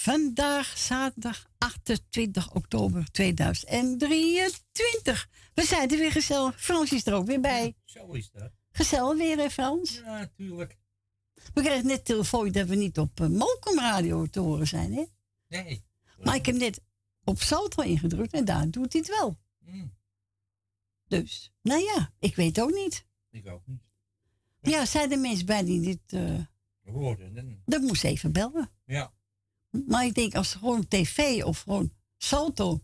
[0.00, 5.28] Vandaag zaterdag 28 oktober 2023.
[5.54, 6.62] We zijn er weer gezellig.
[6.62, 7.76] Frans is er ook weer bij.
[7.84, 8.52] Zo is dat.
[8.70, 9.94] Gezellig weer, hè Frans?
[9.94, 10.78] Ja, natuurlijk.
[11.54, 15.04] We kregen net telefoon dat we niet op uh, Radio te horen zijn, hè?
[15.48, 15.84] Nee.
[16.18, 16.80] Maar ik heb net
[17.24, 19.38] op Salto ingedrukt en daar doet hij het wel.
[19.58, 19.94] Mm.
[21.08, 23.06] Dus, nou ja, ik weet ook niet.
[23.30, 23.82] Ik ook niet.
[24.60, 26.40] Ja, zijn de mensen bij die dit uh,
[26.84, 27.62] hoorden?
[27.64, 28.70] Dat moest even bellen.
[28.84, 29.12] Ja.
[29.70, 32.80] Maar ik denk als gewoon tv of gewoon Salto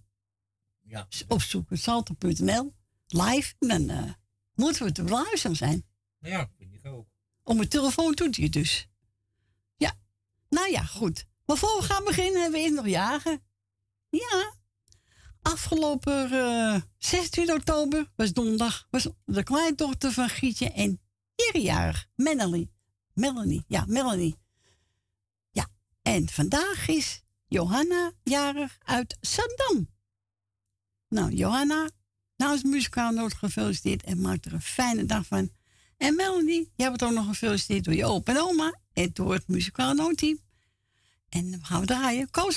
[0.82, 1.08] ja.
[1.28, 2.74] opzoeken, salto.nl,
[3.06, 4.12] live, dan uh,
[4.54, 5.84] moeten we te beluisteren zijn.
[6.18, 7.06] Ja, vind ik ook.
[7.42, 8.88] Op mijn telefoon doet hij dus.
[9.76, 9.94] Ja.
[10.48, 11.26] Nou ja, goed.
[11.44, 13.42] Maar voor we gaan beginnen hebben we eerst nog jagen.
[14.08, 14.54] Ja.
[15.42, 21.00] Afgelopen uh, eh, 26 oktober was donderdag, was de kleindochter van Gietje en
[21.52, 22.08] jarig.
[22.14, 22.70] Melanie.
[23.12, 24.36] Melanie, ja, Melanie.
[26.06, 29.88] En vandaag is Johanna jarig uit Zandam.
[31.08, 31.90] Nou, Johanna,
[32.36, 35.50] namens nou Muzikaal Noord gefeliciteerd en maak er een fijne dag van.
[35.96, 39.48] En Melanie, jij wordt ook nog gefeliciteerd door je opa en oma en door het
[39.48, 40.38] Muzikaal Noodteam.
[41.28, 42.30] En dan gaan we draaien.
[42.30, 42.56] Koos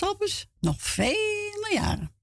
[0.60, 2.19] nog vele jaren.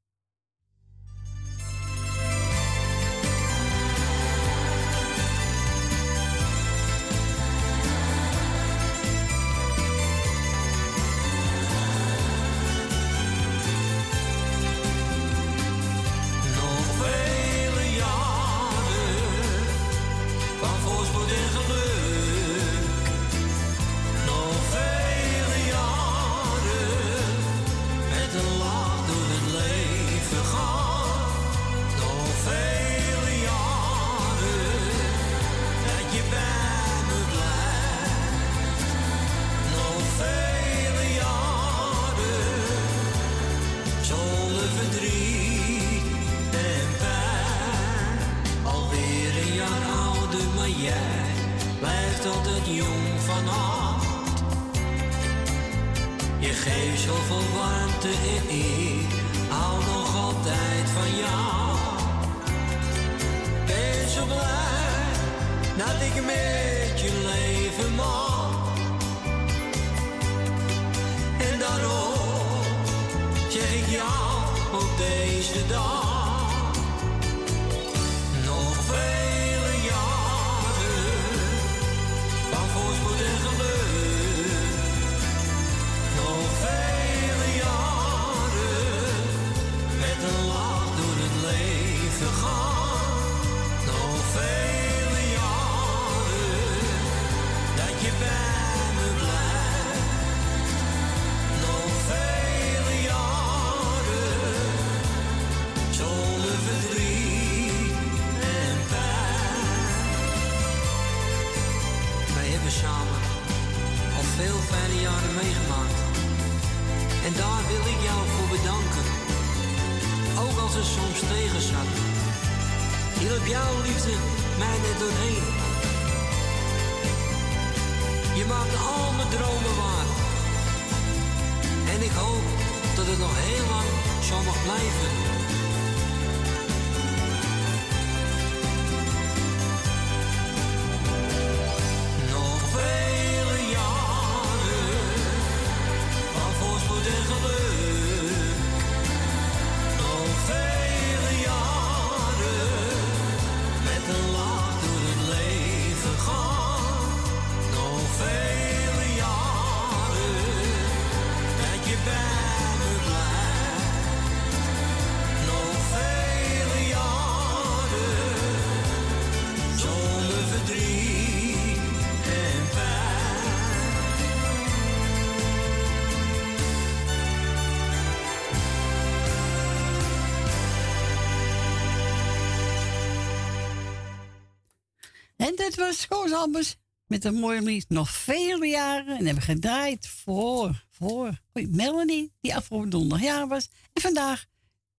[186.31, 186.77] Koos
[187.07, 187.85] met een mooi lied.
[187.89, 189.17] Nog vele jaren.
[189.19, 193.71] En hebben gedraaid voor, voor oei, Melanie, die afgelopen donderdag jaar was.
[193.93, 194.45] En vandaag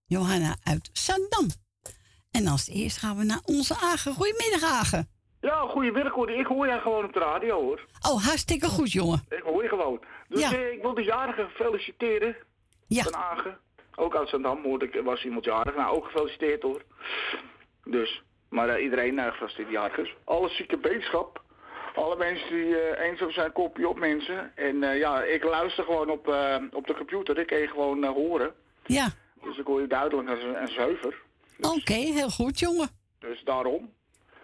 [0.06, 1.48] Johanna uit Zandam.
[2.32, 4.14] En als eerst gaan we naar onze Agen.
[4.14, 5.10] Goedemiddag, Agen.
[5.42, 6.32] Ja, goedemiddag hoor.
[6.32, 7.86] Ik hoor jij gewoon op de radio hoor.
[8.10, 9.26] Oh, hartstikke goed, jongen.
[9.30, 10.00] Ik hoor je gewoon.
[10.30, 10.54] Dus Ja.
[10.54, 12.36] eh, ik wil de jarigen feliciteren.
[12.88, 13.04] Ja.
[13.04, 13.58] Van Agen.
[13.96, 15.76] Ook uit Zandam hoorde ik, was iemand jarig.
[15.76, 16.84] Nou, ook gefeliciteerd hoor.
[17.84, 20.16] Dus, maar eh, iedereen uh, gefeliciteerd jarigers.
[20.24, 21.46] Alle zieke beterschap.
[21.96, 24.52] Alle mensen die eh, eenzaam zijn, kopje op mensen.
[24.56, 27.38] En eh, ja, ik luister gewoon op, eh, op de computer.
[27.38, 28.54] Ik kan je gewoon eh, horen.
[28.86, 29.08] Ja,
[29.44, 31.16] Dus ik hoor je duidelijk en, en zuiver.
[31.62, 32.90] oké, heel goed, jongen.
[33.20, 33.94] Dus daarom.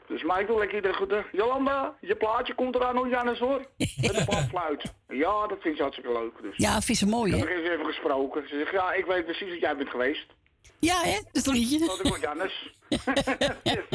[0.07, 1.11] Dus maar ik wil lekker iedereen goed.
[1.11, 3.57] eh, Jolanda, je plaatje komt eraan Jannes hoor.
[4.01, 4.93] Met een platfluit.
[5.07, 6.41] Ja, dat vind je hartstikke leuk.
[6.41, 6.57] Dus.
[6.57, 8.47] Ja, vind ze mooi, Ik heb er eens even gesproken.
[8.47, 10.25] Ze zegt, ja, ik weet precies dat jij bent geweest.
[10.79, 11.13] Ja, hè?
[11.13, 11.79] Dat is een liedje.
[12.03, 12.71] Dat Jannes.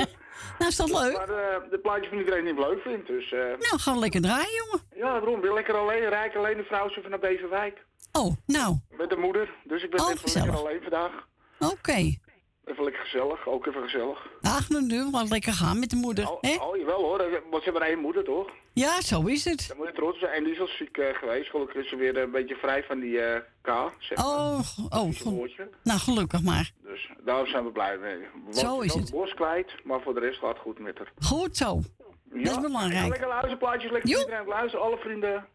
[0.58, 1.16] Nou, is dat leuk?
[1.16, 3.06] maar eh de plaatje van iedereen die het leuk vindt.
[3.06, 4.84] Dus eh, Nou, gaan we lekker draaien, jongen.
[4.94, 5.40] ja, daarom.
[5.40, 6.08] Weer lekker alleen.
[6.08, 7.84] Rijk alleen de vrouw even naar Beverwijk.
[8.12, 9.50] Oh, nou, Met de moeder.
[9.64, 11.12] Dus ik ben Oh, lekker alleen vandaag.
[11.58, 12.14] oké.
[12.70, 13.46] Even lekker gezellig.
[13.46, 14.26] Ook even gezellig.
[14.40, 16.56] Ach, nou, nu, laat lekker gaan met de moeder, Oh, hè?
[16.60, 17.18] oh jawel hoor.
[17.50, 18.50] Want ze hebben één moeder toch?
[18.72, 19.64] Ja, zo is het.
[19.68, 20.32] Dan moet je trots zijn.
[20.32, 21.50] En die is al ziek eh, geweest.
[21.50, 23.92] Gelukkig is ze weer een beetje vrij van die eh, K.
[23.98, 24.26] Zeg maar.
[24.26, 24.60] Oh,
[24.90, 25.10] oh,
[25.82, 26.72] nou, gelukkig maar.
[26.82, 28.18] Dus daar zijn we blij mee.
[28.46, 29.10] We Zo is het.
[29.10, 31.12] bos kwijt, maar voor de rest gaat het goed met haar.
[31.20, 31.80] Goed zo.
[32.32, 33.08] Ja, is belangrijk.
[33.08, 34.84] Lekker luisteren, plaatjes, lekker iedereen luisteren.
[34.84, 35.46] Alle vrienden,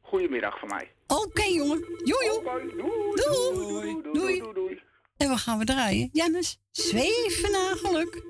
[0.00, 0.90] goedemiddag van mij.
[1.06, 1.78] Oké, jongen.
[2.04, 2.42] Joe, joe.
[2.42, 2.76] Doei.
[2.76, 3.14] Doei.
[3.16, 4.02] Doei.
[4.12, 4.40] Doei.
[4.40, 4.52] Doei.
[4.54, 4.80] doei.
[5.18, 6.08] En we gaan we draaien.
[6.12, 8.22] Jannes, zweven naar geluk.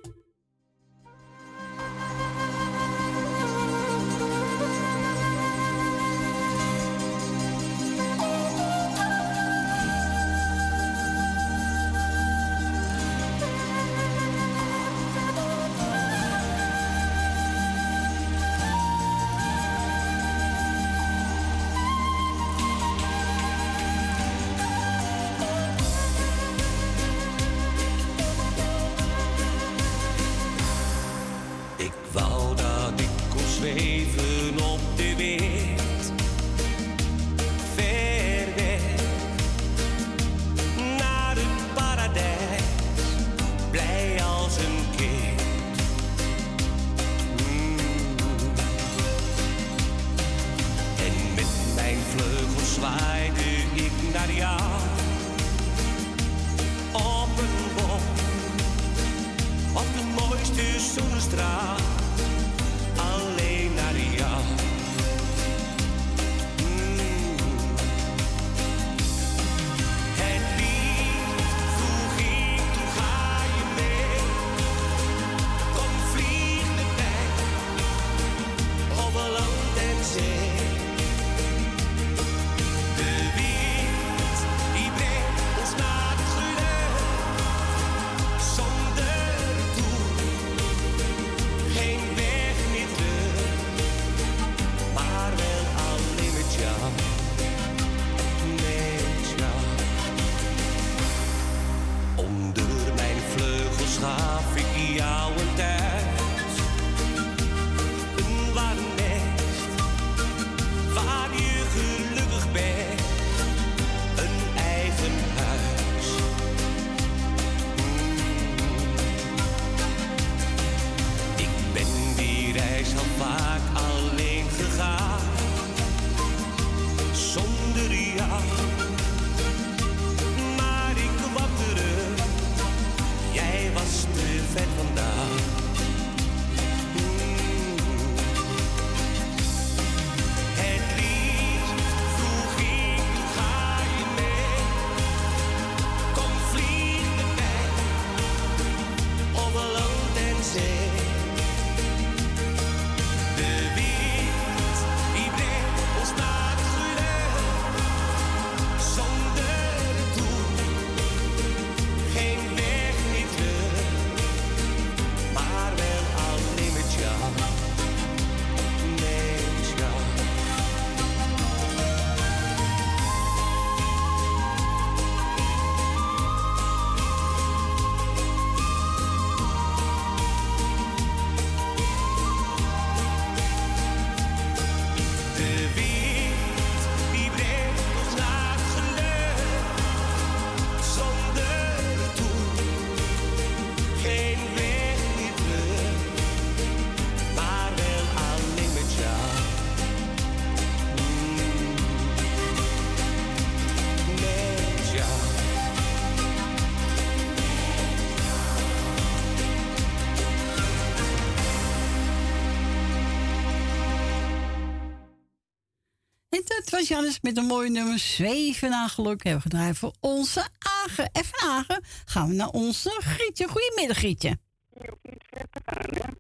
[216.79, 219.23] Was Jannes met een mooie nummer 7 na geluk.
[219.23, 221.11] Hebben we gedraaid voor onze Agen.
[221.13, 223.49] En van Agen gaan we naar onze Grietje.
[223.49, 224.39] Goedemiddag, Grietje.
[224.75, 226.13] Je hoeft niet ver te gaan, hè?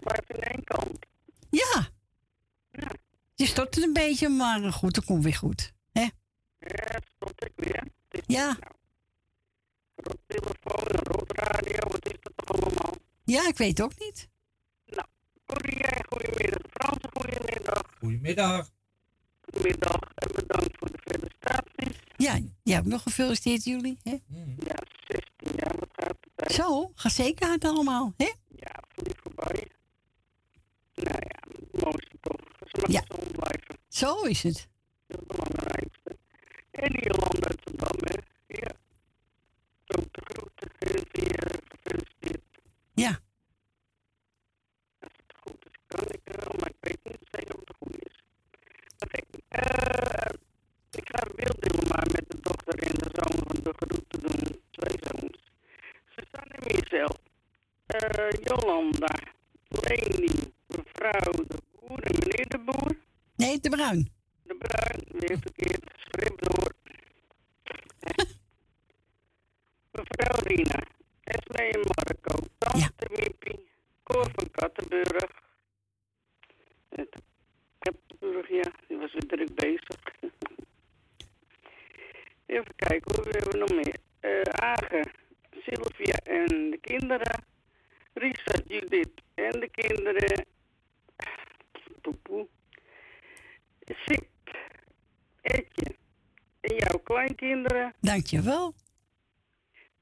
[0.00, 0.98] Blijf in één kant.
[1.50, 1.88] Ja.
[2.72, 2.90] Ja.
[3.34, 5.72] Je stort een beetje, maar goed, dat komt weer goed.
[5.92, 6.00] Hè?
[6.58, 7.82] Ja, stond ik weer.
[8.08, 8.46] Het is Ja.
[8.46, 8.72] Nou,
[9.94, 12.94] rot telefoon, een rot radio, wat is dat toch allemaal?
[13.24, 14.28] Ja, ik weet ook niet.
[15.46, 16.60] Corrie, jij goedemiddag.
[16.70, 17.82] Frans, goedemiddag.
[17.98, 18.74] Goedemiddag.
[19.56, 22.00] Goedemiddag en bedankt voor de felicitaties.
[22.16, 23.98] Ja, jij hebt nog gefeliciteerd, jullie.
[24.02, 24.16] Hè?
[24.26, 24.56] Mm.
[24.66, 26.52] Ja, 16 jaar, wat gaat de tijd?
[26.52, 28.12] Zo, ga zeker hard allemaal.
[28.16, 28.32] Hè?
[28.48, 29.68] Ja, vlieg voorbij.
[30.94, 32.40] Nou ja, het mooiste toch.
[32.60, 33.02] Ze mag Ja.
[33.32, 33.76] blijven.
[33.88, 34.54] Zo is het.
[34.54, 34.62] Dat
[35.06, 36.16] is het belangrijkste.
[36.70, 37.10] En die
[58.56, 59.14] Eh, Jolanda.
[59.68, 60.30] Leni.
[60.66, 62.96] Mevrouw de Boer en meneer de Boer.
[63.36, 64.08] Nee, de bruin.
[64.42, 66.74] De Bruin, weer verkeerd geschreven door.
[69.92, 70.82] Mevrouw Rina,
[71.24, 73.68] Esme en Marco, Tante Miepie,
[74.02, 75.30] Cor van Kattenburg.
[76.88, 77.22] Het
[77.78, 80.00] Kattenburg, ja, die was weer druk bezig.
[82.46, 83.96] Even kijken, hoe hebben we nog meer?
[84.20, 85.10] Eh Agen,
[85.50, 87.44] Sylvia en de kinderen.
[88.12, 90.44] Risa, Judith en de kinderen.
[92.00, 92.46] Poepoe.
[93.84, 94.26] Sip,
[95.40, 95.94] Etje
[96.60, 97.00] en jouw
[98.30, 98.74] Dankjewel.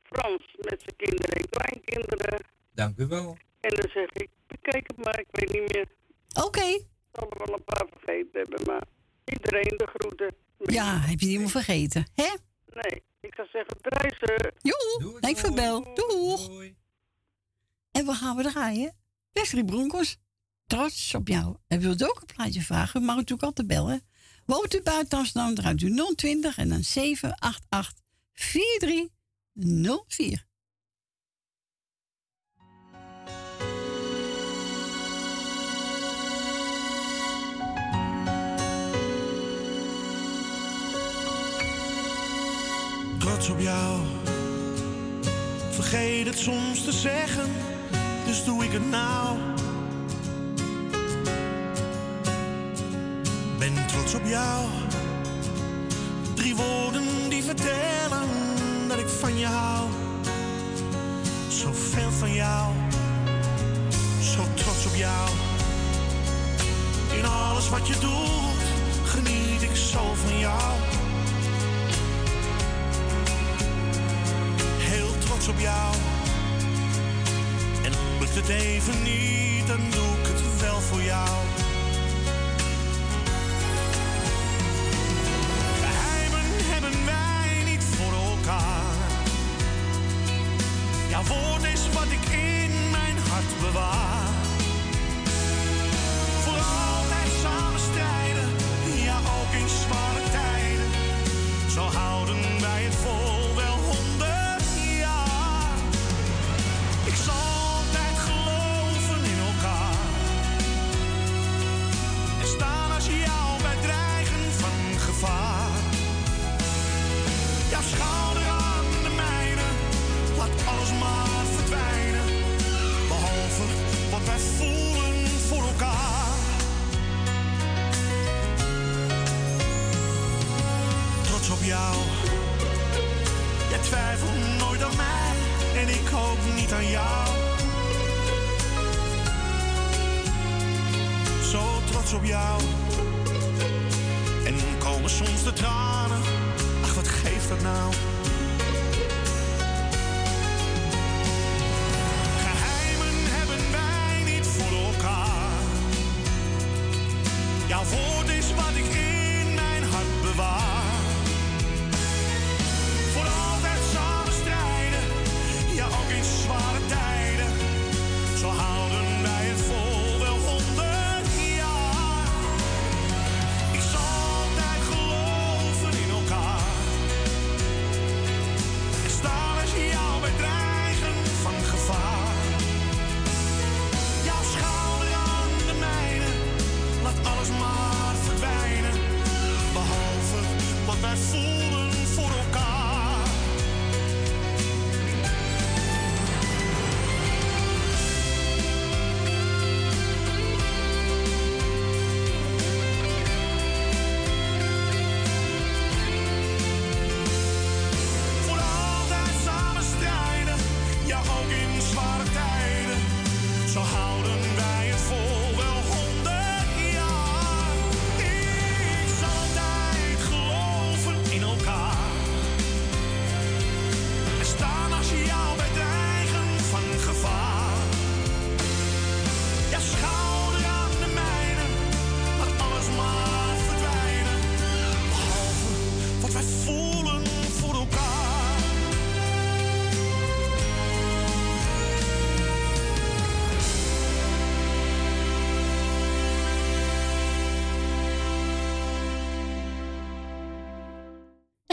[0.02, 2.46] Frans met zijn kinderen en kleinkinderen.
[2.72, 3.36] Dank u wel.
[3.60, 5.88] En dan zeg ik, bekijk het maar, ik weet niet meer.
[6.44, 6.64] Oké.
[6.64, 8.86] Ik zal er wel een paar vergeten hebben, maar
[9.24, 10.34] iedereen de groeten.
[10.58, 12.06] Ja, heb je die niet vergeten.
[12.14, 12.34] Hè?
[12.66, 14.52] Nee, ik zou zeggen, draai ze.
[14.58, 15.94] Joe, voor bel.
[15.94, 16.46] Doeg.
[16.46, 16.76] Doei.
[17.90, 18.96] En we gaan we draaien.
[19.32, 20.16] Wesley Broncos,
[20.66, 21.56] trots op jou.
[21.66, 23.02] En wilt u ook een plaatje vragen?
[23.02, 24.02] U mag natuurlijk altijd bellen.
[24.46, 28.03] Woont u buiten Amsterdam, draait u 020 en dan 788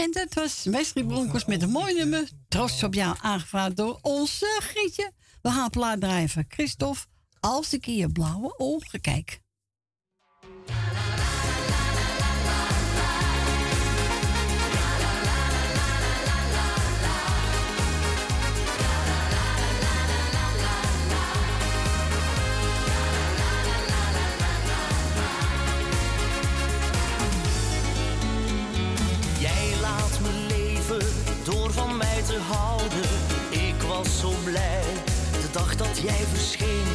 [0.02, 2.28] En dat was Wesley Bronkers met een mooi nummer.
[2.48, 5.12] Trots op jou, aangevraagd door onze Gietje.
[5.42, 7.00] We gaan plaat draaien van Christophe.
[7.40, 9.41] Als ik in je blauwe ogen kijk.
[35.82, 36.91] Dat jij verscheen.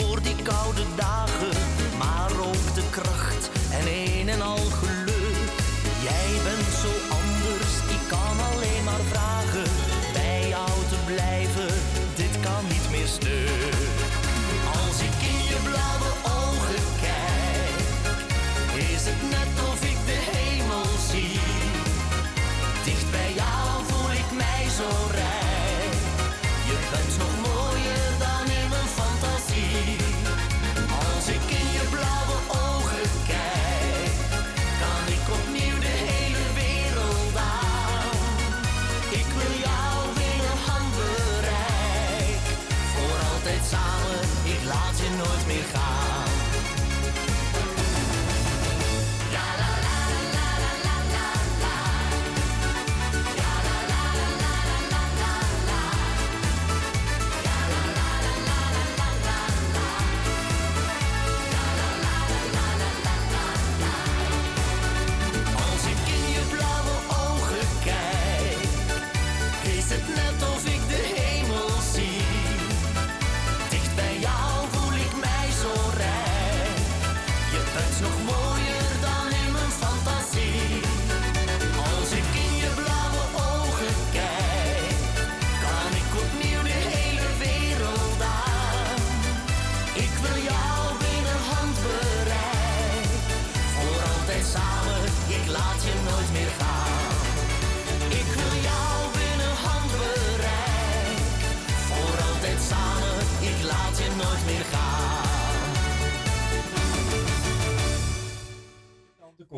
[0.00, 1.63] Voor die koude dagen,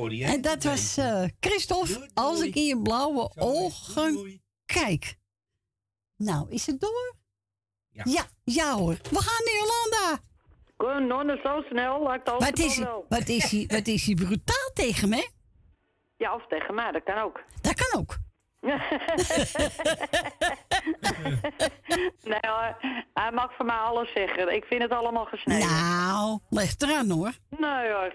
[0.05, 1.93] En dat was eh, Christophe.
[1.93, 5.17] Doei, Als ik in je blauwe ogen kijk.
[6.17, 7.15] Nou, is het door?
[7.89, 8.03] Ja.
[8.07, 8.97] Ja, ja hoor.
[9.11, 10.23] We gaan naar Jolanda.
[10.77, 12.03] Kom, nonne, zo snel.
[12.39, 12.79] Wat is,
[13.09, 15.29] wat, is hij, wat is hij brutaal tegen me?
[16.17, 17.43] Ja, of tegen mij, dat kan ook.
[17.61, 18.17] Dat kan ook.
[22.31, 22.77] nee hoor,
[23.15, 24.55] hij mag van mij alles zeggen.
[24.55, 25.69] Ik vind het allemaal gesneden.
[25.69, 27.33] Nou, leg eraan hoor.
[27.59, 28.15] Nee hoor,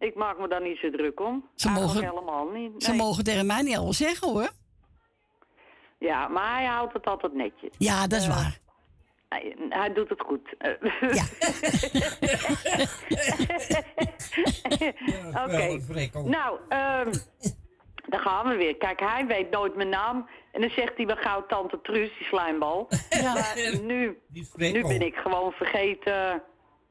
[0.00, 1.48] ik maak me daar niet zo druk om.
[1.54, 2.82] Ze Eigenlijk mogen- helemaal niet.
[2.84, 4.50] Ze mogen tegen mij niet alles zeggen hoor.
[5.98, 7.70] Ja, maar hij houdt het altijd netjes.
[7.78, 8.58] Ja, dat is waar.
[9.28, 10.54] Hij, hij doet het goed.
[10.58, 10.70] Eh,
[11.12, 11.24] Ja.
[15.44, 15.78] Oké.
[16.24, 17.12] Nou, ehm,
[18.08, 18.76] Daar gaan we weer.
[18.76, 20.28] Kijk, hij weet nooit mijn naam.
[20.52, 22.88] En dan zegt hij wel gauw tante Truus, die slijmbal.
[23.22, 24.18] Maar nu,
[24.56, 24.88] nu al.
[24.88, 26.42] ben ik gewoon vergeten.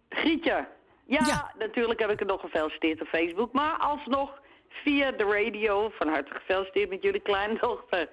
[0.10, 0.67] Grietje.
[1.10, 1.52] Ja, Ja.
[1.58, 3.54] natuurlijk heb ik het nog gefeliciteerd op Facebook.
[3.54, 5.89] Maar alsnog via de radio.
[5.98, 8.10] Van harte gefeliciteerd met jullie kleindochter.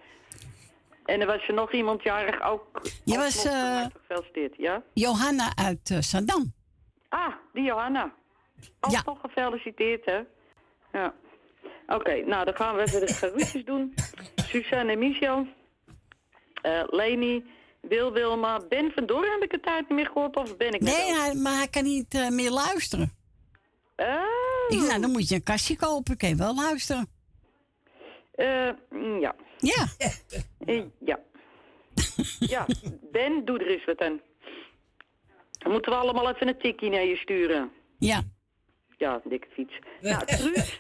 [1.05, 2.81] En er was er nog iemand jarig ook.
[3.05, 4.83] Je was, eh, harte gefeliciteerd, ja?
[4.93, 6.53] Johanna uit eh, Zandam.
[7.09, 8.13] Ah, die Johanna.
[8.81, 10.21] Alsnog gefeliciteerd, hè?
[10.93, 11.15] Ja.
[11.87, 13.95] Oké, nou dan gaan we even de groetjes doen.
[14.37, 15.47] Suzanne en Michel.
[16.63, 17.45] Eh, Leni,
[17.89, 20.81] Wil Wilma, Ben van Doorn heb ik een tijd niet meer gehoord of ben ik
[20.81, 23.13] Nee, hij- maar hij kan niet eh, meer luisteren.
[23.97, 24.17] Oh.
[24.69, 26.17] Ik nou, dan moet je een kastje kopen.
[26.17, 27.09] Kun je wel luisteren.
[28.35, 29.35] Eh, mm, ja.
[29.59, 29.87] Ja,
[30.67, 31.19] Eh, ja.
[32.55, 32.67] ja,
[33.13, 34.21] Ben, doe er eens wat aan.
[35.59, 37.71] Dan moeten we allemaal even een tikkie naar je sturen.
[37.99, 38.23] ja.
[38.99, 39.79] Ja, een dikke fiets.
[40.01, 40.77] Nou, Truus,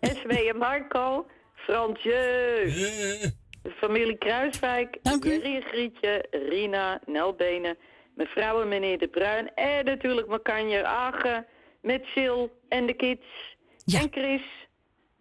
[0.00, 3.32] SW en Marco, Fransje,
[3.62, 5.22] de familie Kruiswijk, en
[5.62, 7.76] Grietje, Rina, Nelbenen,
[8.14, 11.46] mevrouw en meneer De Bruin en natuurlijk mijn kanjer Agen
[11.80, 14.00] met Sil en de kids Ja.
[14.00, 14.42] en Chris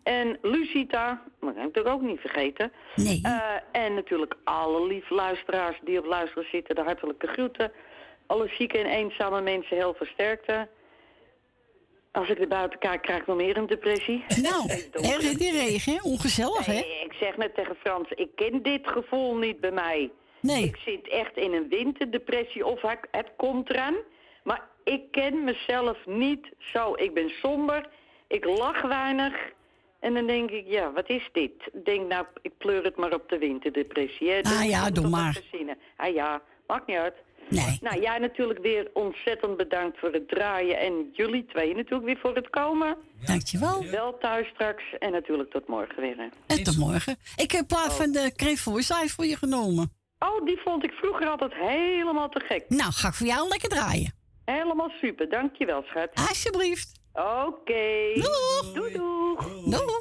[0.03, 1.05] en Lucita,
[1.39, 2.71] maar dat heb ik natuurlijk ook niet vergeten.
[2.95, 3.19] Nee.
[3.23, 7.71] Eh, en natuurlijk alle lieve luisteraars die op luisteren zitten, de hartelijke groeten.
[8.25, 10.67] Alle zieke en eenzame mensen heel versterkte.
[12.11, 14.23] Als ik er buiten kijk, krijg ik nog meer een depressie.
[14.41, 14.69] Nou,
[15.13, 15.99] erg in die regen, hè?
[16.01, 16.73] Ongezellig, hè?
[16.73, 20.11] Nee, ik zeg net tegen Frans, ik ken dit gevoel niet bij mij.
[20.41, 20.63] Nee.
[20.63, 23.95] Ik zit echt in een winterdepressie of het, komt eraan.
[24.43, 26.93] Maar ik ken mezelf niet zo.
[26.95, 27.89] Ik ben somber,
[28.27, 29.33] ik lach weinig.
[29.99, 31.51] En dan denk ik, ja, wat is dit?
[31.73, 34.29] Ik denk, nou, ik pleur het maar op de winterdepressie.
[34.29, 34.41] Hè.
[34.41, 35.41] Ah moet ja, doe maar.
[35.95, 37.15] Ah ja, maakt niet uit.
[37.51, 37.77] Nee.
[37.81, 40.79] Nou, jij natuurlijk weer ontzettend bedankt voor het draaien.
[40.79, 42.97] En jullie twee natuurlijk weer voor het komen.
[43.25, 43.85] Dankjewel.
[43.85, 44.83] Wel thuis straks.
[44.99, 46.17] En natuurlijk tot morgen weer.
[46.17, 46.55] hè.
[46.55, 47.15] En tot morgen.
[47.35, 49.93] Ik heb plaat van de Live voor je genomen.
[50.19, 52.65] Oh, die vond ik vroeger altijd helemaal te gek.
[52.67, 54.13] Nou, ga ik voor jou lekker draaien.
[54.45, 56.09] Helemaal super, dankjewel schat.
[56.13, 56.99] Alsjeblieft.
[57.13, 58.13] Oké.
[58.13, 58.73] Doeg.
[58.73, 59.63] Doei doeg.
[59.65, 60.00] Doeg.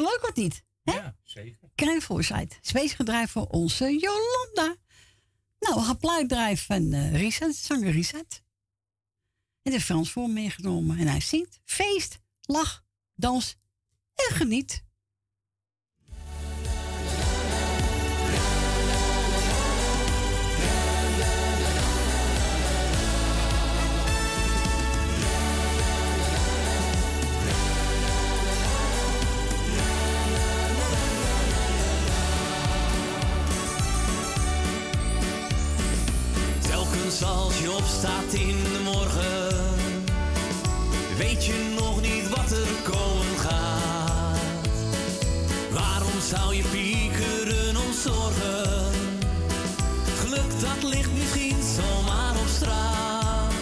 [0.00, 0.64] Leuk of niet?
[0.82, 1.70] Ja, zeker.
[1.74, 2.58] Klein voorzijd.
[2.60, 4.76] Space gedraaid voor onze Jolanda.
[5.58, 8.42] Nou, we gaan plaat draaien van eh Richard, zanger Richard.
[9.62, 10.98] En de Frans voor meegenomen.
[10.98, 13.56] En hij zingt feest, lach, dans
[14.14, 14.84] en geniet.
[37.24, 39.56] Als je opstaat in de morgen,
[41.18, 44.68] weet je nog niet wat er komen gaat.
[45.70, 48.90] Waarom zou je piekeren om zorgen?
[50.20, 53.52] Geluk dat ligt misschien zomaar op straat.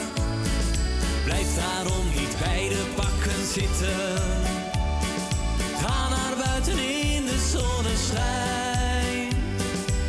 [1.25, 4.23] Blijf daarom niet bij de pakken zitten.
[5.81, 9.29] Ga naar buiten in de zonneschijn.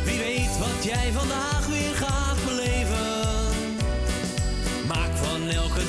[0.04, 1.61] Wie weet wat jij vandaag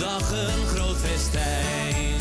[0.03, 2.12] dag een groot festijn.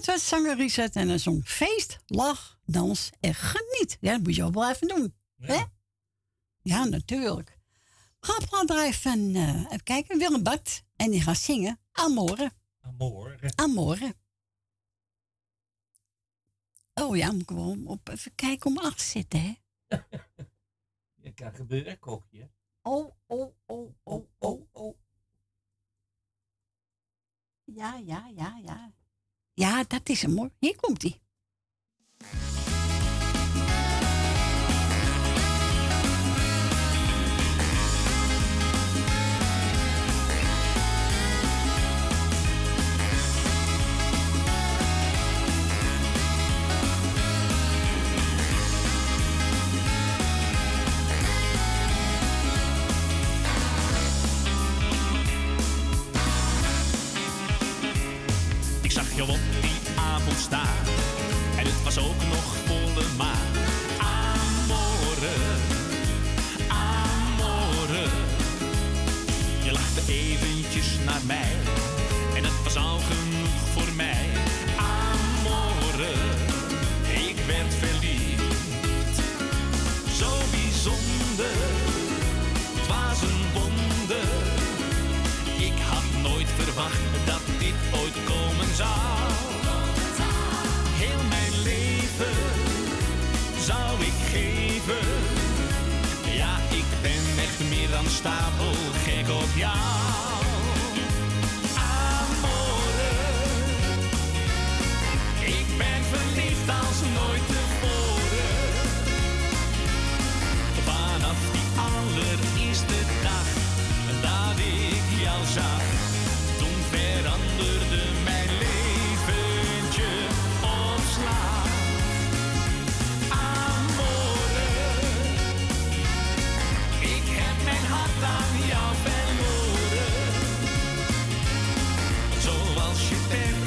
[0.00, 3.96] Dat was zanger Richard en een zong feest, lach, dans en geniet.
[4.00, 5.14] Ja, dat moet je ook wel even doen.
[5.36, 5.54] Hè?
[5.54, 5.72] Ja.
[6.62, 7.58] Ja, natuurlijk.
[8.20, 10.82] We gaan van, eh, even kijken, Willem Bart.
[10.96, 12.52] En die gaat zingen Amore.
[12.80, 13.36] Amor.
[13.54, 14.14] Amore.
[16.94, 19.54] Oh ja, moet ik wel op, even kijken om achter te zitten, hè?
[21.24, 22.50] Je kan gebeuren, kokje.
[22.82, 24.98] Oh, oh, oh, oh, oh, oh.
[27.64, 28.92] Ja, ja, ja, ja.
[29.54, 30.50] Ja, dat is hem hoor.
[30.58, 31.20] Hier komt hij.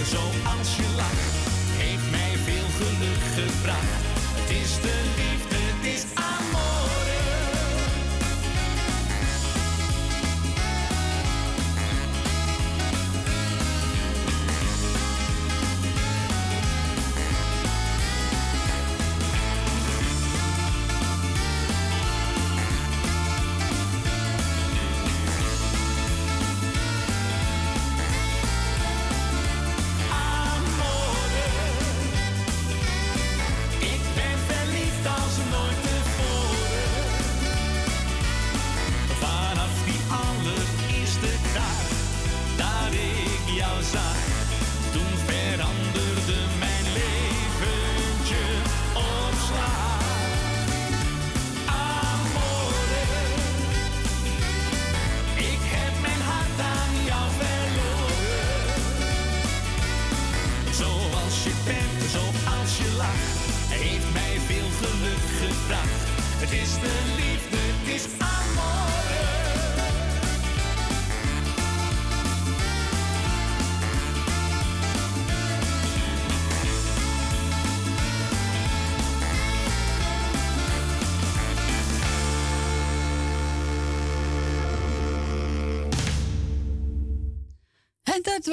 [0.06, 1.34] Zoals je lacht,
[1.82, 4.04] heeft mij veel geluk gebracht.
[4.39, 6.12] Het is de liefde, het is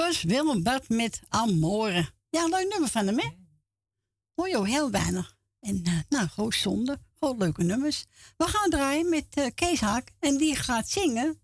[0.00, 2.10] was Willem Bart met Amore.
[2.30, 3.28] Ja, leuk nummer van hem, hè?
[4.34, 5.36] Hoor je heel weinig.
[5.60, 7.00] En eh, nou, gewoon zonde.
[7.18, 8.06] Gewoon leuke nummers.
[8.36, 10.12] We gaan draaien met eh, Kees Haak.
[10.18, 11.40] En die gaat zingen.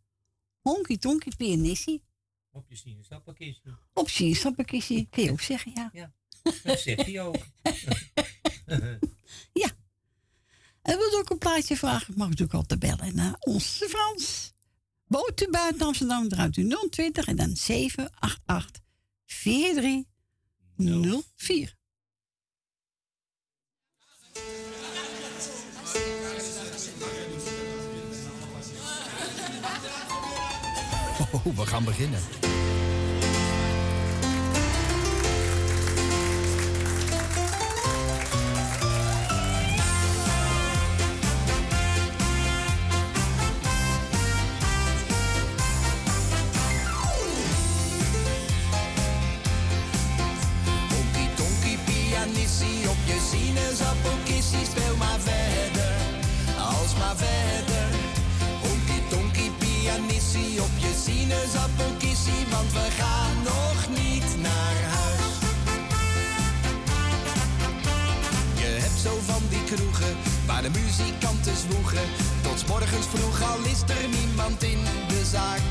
[0.60, 2.02] Honky Tonky Pianissie.
[2.50, 3.78] Op je sinaasappelkistje.
[3.92, 5.06] Op sinaasappelkistje.
[5.10, 5.90] Kun je ook zeggen, ja.
[5.92, 6.12] Ja,
[6.62, 7.36] dat zegt hij ook.
[10.86, 12.14] En wilt u ook een plaatje vragen?
[12.16, 14.54] Mag natuurlijk altijd bellen naar onze Frans.
[15.06, 18.80] Woont u buiten Amsterdam, draait u 020 en dan 788
[19.24, 21.74] 4304.
[31.32, 32.45] Oh, we gaan beginnen.
[53.76, 55.94] Je sinaasappelkissie, speel maar verder,
[56.58, 57.88] als maar verder.
[58.62, 65.34] Honky tonky pianissie op je sinaasappelkissie, want we gaan nog niet naar huis.
[68.54, 70.16] Je hebt zo van die kroegen
[70.46, 72.06] waar de muzikanten zwoegen.
[72.42, 75.62] Tot morgens vroeg al is er niemand in de zaak.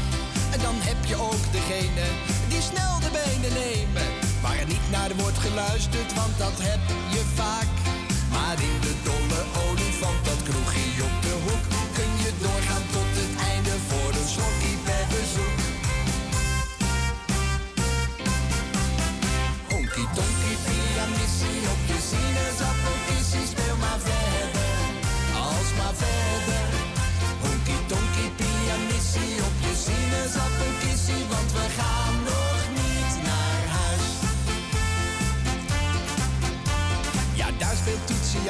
[0.51, 2.05] En dan heb je ook degene
[2.47, 4.07] die snel de benen nemen.
[4.41, 7.74] Waar niet naar wordt geluisterd, want dat heb je vaak.
[8.45, 9.34] Maar in de dolle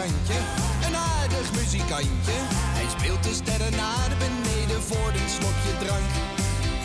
[0.06, 2.38] een aardig muzikantje.
[2.78, 6.12] Hij speelt de sterren naar beneden voor een slokje drank.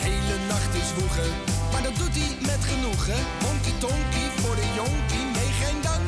[0.05, 1.31] Hele nacht is woegen,
[1.71, 3.19] maar dat doet hij met genoegen.
[3.43, 6.07] Honky tonky voor de jonkie, nee geen dank.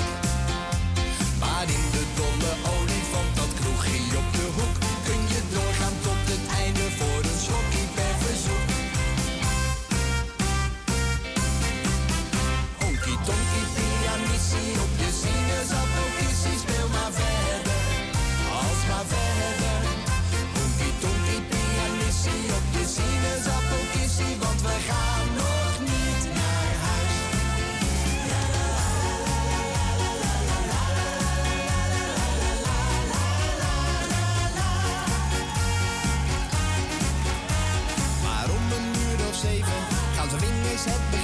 [1.41, 4.76] Maar in de dolle olifant, dat kroegje op de hoek,
[5.07, 8.68] kun je doorgaan tot het einde voor een slokje per verzoek.
[12.82, 15.93] Honky tonky, pianissie op je sinaasappel.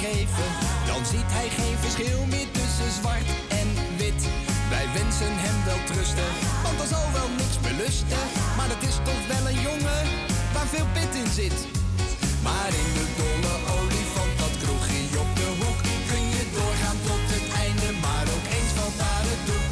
[0.00, 3.28] Geen verschil meer tussen zwart
[3.60, 4.22] en wit.
[4.72, 6.30] Wij wensen hem wel trusten,
[6.64, 8.24] want er zal wel niks belusten.
[8.56, 10.04] Maar het is toch wel een jongen
[10.54, 11.58] waar veel pit in zit.
[12.46, 15.80] Maar in de dolle olifant, dat kroegje op de hoek,
[16.10, 19.68] kun je doorgaan tot het einde, maar ook eens valt daar het doek.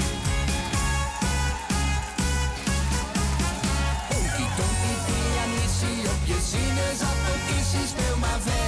[4.58, 8.67] Tonky pianissie op je sinaasappelkissie, speel maar verder,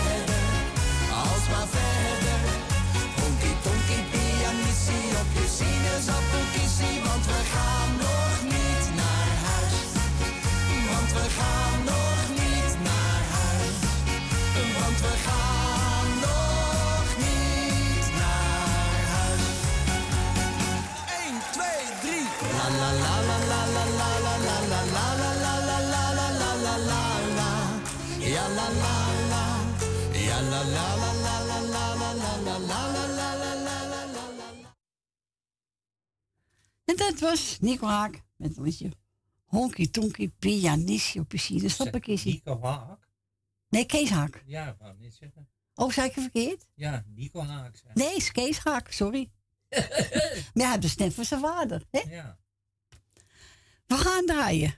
[6.07, 9.78] want we gaan nog niet naar huis.
[10.90, 13.78] Want we gaan nog niet naar huis.
[14.80, 19.46] Want we gaan nog niet naar huis.
[21.26, 21.66] 1, 2,
[22.01, 22.28] 3.
[22.57, 26.05] La la la la la la la la la la la la la la la
[26.11, 27.51] la la la la la.
[28.34, 31.20] La la la la la la la
[37.11, 38.90] Dat was Nico Haak met een liedje
[39.44, 42.32] Honky Tonky Pianissie op je sinaasappelkissie.
[42.32, 43.08] Nico Haak?
[43.68, 44.42] Nee, Kees Haak.
[44.46, 45.48] Ja, ik wou niet zeggen.
[45.74, 46.66] Oh, zei ik het verkeerd?
[46.74, 47.76] Ja, Nico Haak.
[47.76, 47.92] zei.
[47.94, 49.30] Nee, is Kees Haak, sorry.
[49.70, 49.78] maar
[50.52, 51.82] hij heeft de stem van zijn vader.
[51.90, 52.00] Hè?
[52.00, 52.38] Ja.
[53.86, 54.74] We gaan draaien.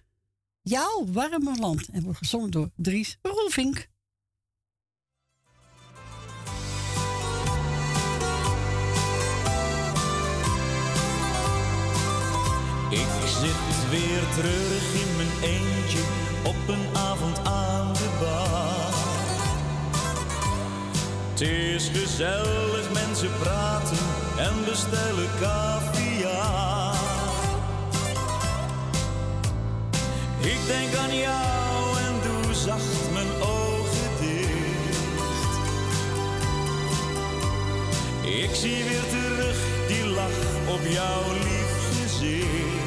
[0.63, 1.89] Jouw warme land.
[1.89, 3.89] En wordt gezongen door Dries Roelvink.
[12.93, 13.09] Ik
[13.41, 15.99] zit weer terug in mijn eentje
[16.43, 18.95] op een avond aan de bar.
[21.31, 23.97] Het is gezellig, mensen praten
[24.39, 26.95] en bestellen caviar.
[30.41, 35.53] Ik denk aan jou en doe zacht mijn ogen dicht.
[38.25, 39.57] Ik zie weer terug
[39.89, 41.73] die lach op jouw lief
[42.03, 42.82] gezicht.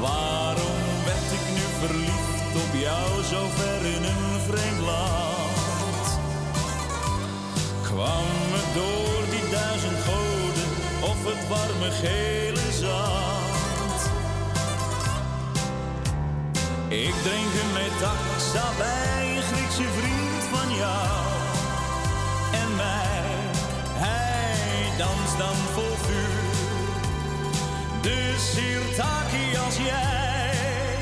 [0.00, 6.06] Waarom werd ik nu verliefd op jou zo ver in een vreemd land?
[7.82, 10.70] Kwam het door die duizend goden
[11.10, 14.00] of het warme gele zand?
[16.88, 21.18] Ik drink een metaxa bij een Griekse vriend van jou
[22.52, 23.26] en mij.
[24.04, 25.87] Hij danst dan vuur.
[28.08, 30.96] Dus Sirtaki als jij.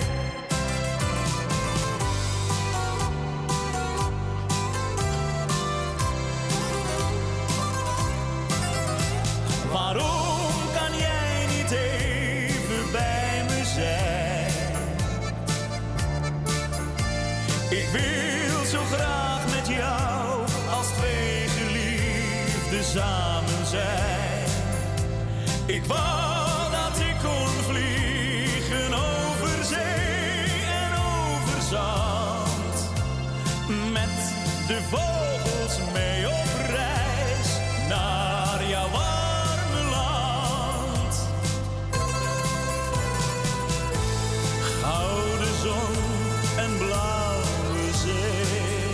[9.73, 14.75] Waarom kan jij niet even bij me zijn?
[17.71, 20.41] Ik wil zo graag met jou
[20.77, 24.47] als twee geliefden samen zijn.
[25.67, 26.36] Ik wou
[34.67, 37.49] de vogels mee op reis
[37.89, 41.29] naar jouw warme land.
[44.83, 45.95] Gouden zon
[46.57, 48.91] en blauwe zee.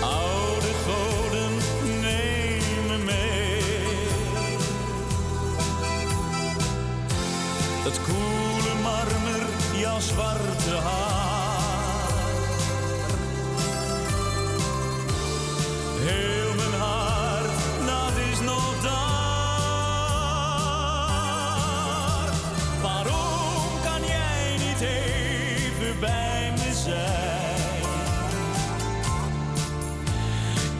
[0.00, 1.52] Oude goden,
[2.00, 3.62] neem me mee.
[7.84, 9.46] Het koele marmer,
[9.80, 10.53] jouw zwarte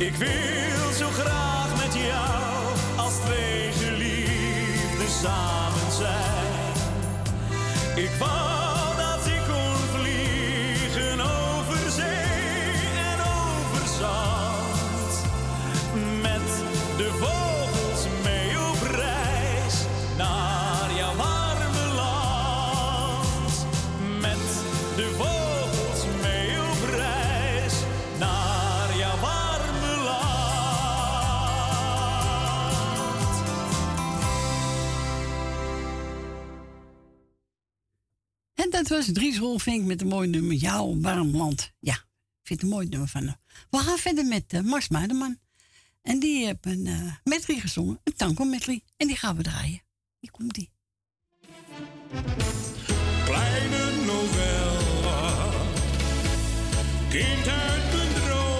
[0.04, 6.74] Ik wil zo graag met jou als twee geliefden samen zijn.
[7.94, 8.53] Ik wou
[38.88, 40.56] dat was Dries Holvink met een mooi nummer.
[40.56, 41.72] Jouw warm land.
[41.78, 43.36] Ja, ik vind een mooi nummer van.
[43.70, 45.38] We gaan verder met eh, Mars Maederman.
[46.02, 48.00] En die heeft een uh, gezongen.
[48.04, 48.82] Een tango medley.
[48.96, 49.82] En die gaan we draaien.
[50.18, 50.70] Hier komt die.
[53.24, 55.50] Kleine novella.
[57.08, 58.54] Kind uit mijn dromen.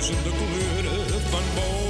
[0.00, 1.89] Duizenden kleuren van bomen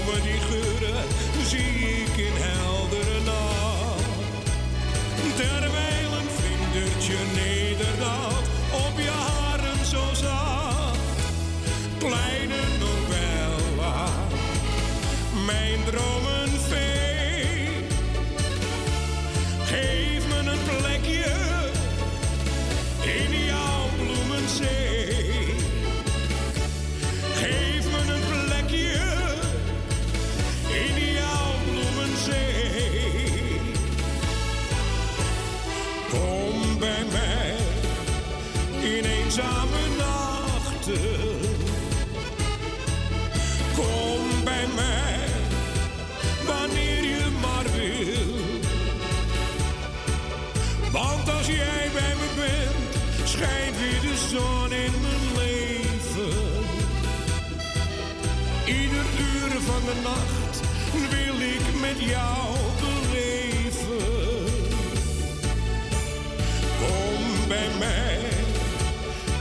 [39.41, 41.39] eenzame nachten.
[43.75, 45.19] Kom bij mij
[46.47, 48.35] wanneer je maar wil.
[50.93, 56.65] Want als jij bij me bent, schijnt weer de zon in mijn leven.
[58.67, 60.61] Ieder uur van de nacht
[61.11, 62.61] wil ik met jou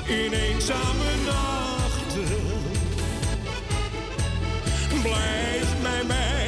[0.09, 2.25] in eenzame nachten.
[5.01, 6.38] Blijf bij mij,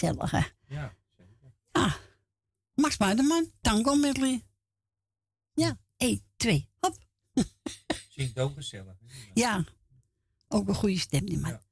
[0.00, 0.74] Ja, gezellig hè.
[0.74, 1.52] Ja, zeker.
[1.72, 1.96] Ja.
[2.74, 4.44] Max Muiderman, tango medley.
[5.54, 6.98] Ja, 1, 2, hop.
[8.08, 8.96] Zingt ook gezellig.
[9.34, 9.64] Ja,
[10.48, 11.50] ook een goede stem die man.
[11.50, 11.62] Ja.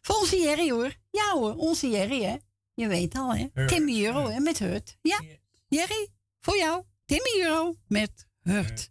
[0.00, 0.96] Voor onze Jerry hoor.
[1.10, 2.36] Ja hoor, onze Jerry hè.
[2.74, 3.46] Je weet al hè.
[3.54, 3.68] Hurt.
[3.68, 4.96] Timmy Euro hè, met Hurt.
[5.02, 5.36] Ja, Yes.
[5.68, 6.08] Jerry,
[6.40, 6.84] voor jou.
[7.04, 8.66] Timmy Euro met Hurt.
[8.66, 8.90] Hurt.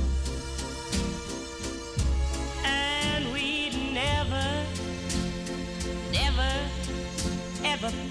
[7.81, 8.10] never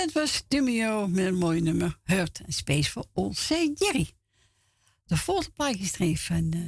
[0.00, 1.98] dat was Dumio met een mooi nummer.
[2.04, 4.19] Hurt en Space voor onze Jerry.
[5.10, 6.60] De volgende plaatje is een van eh,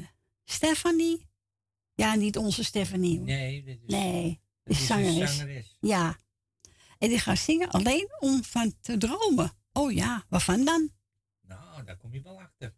[0.45, 1.29] Stephanie.
[1.95, 3.19] Ja, niet onze Stephanie.
[3.21, 5.37] Nee, dit is, Nee, dit is zangeres.
[5.37, 5.77] zangeres.
[5.81, 6.19] Ja.
[6.99, 9.53] En die gaat zingen alleen om van te dromen.
[9.73, 10.91] Oh ja, waarvan dan?
[11.41, 12.75] Nou, daar kom je wel achter.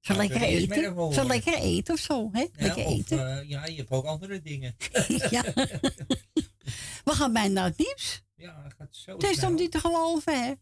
[0.00, 0.94] Van lekker eten?
[1.14, 2.40] Van lekker eten of zo, hè?
[2.40, 3.38] Ja, lekker of, eten.
[3.38, 4.76] eh, ja, je hebt ook andere dingen.
[5.30, 5.42] ja.
[7.04, 8.22] We gaan bijna naar het nieuws.
[8.34, 10.52] Ja, dat gaat zo Het is om niet te geloven, hè?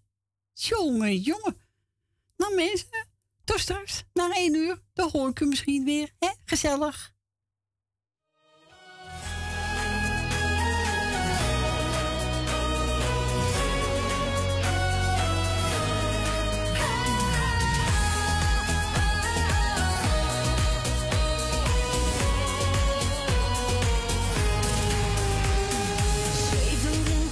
[0.53, 1.57] Jongen, jongen.
[2.36, 3.07] Nou mensen,
[3.45, 6.28] tot straks, na één uur, dan hoor ik u misschien weer, hè?
[6.45, 7.11] Gezellig.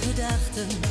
[0.01, 0.90] Gedachten,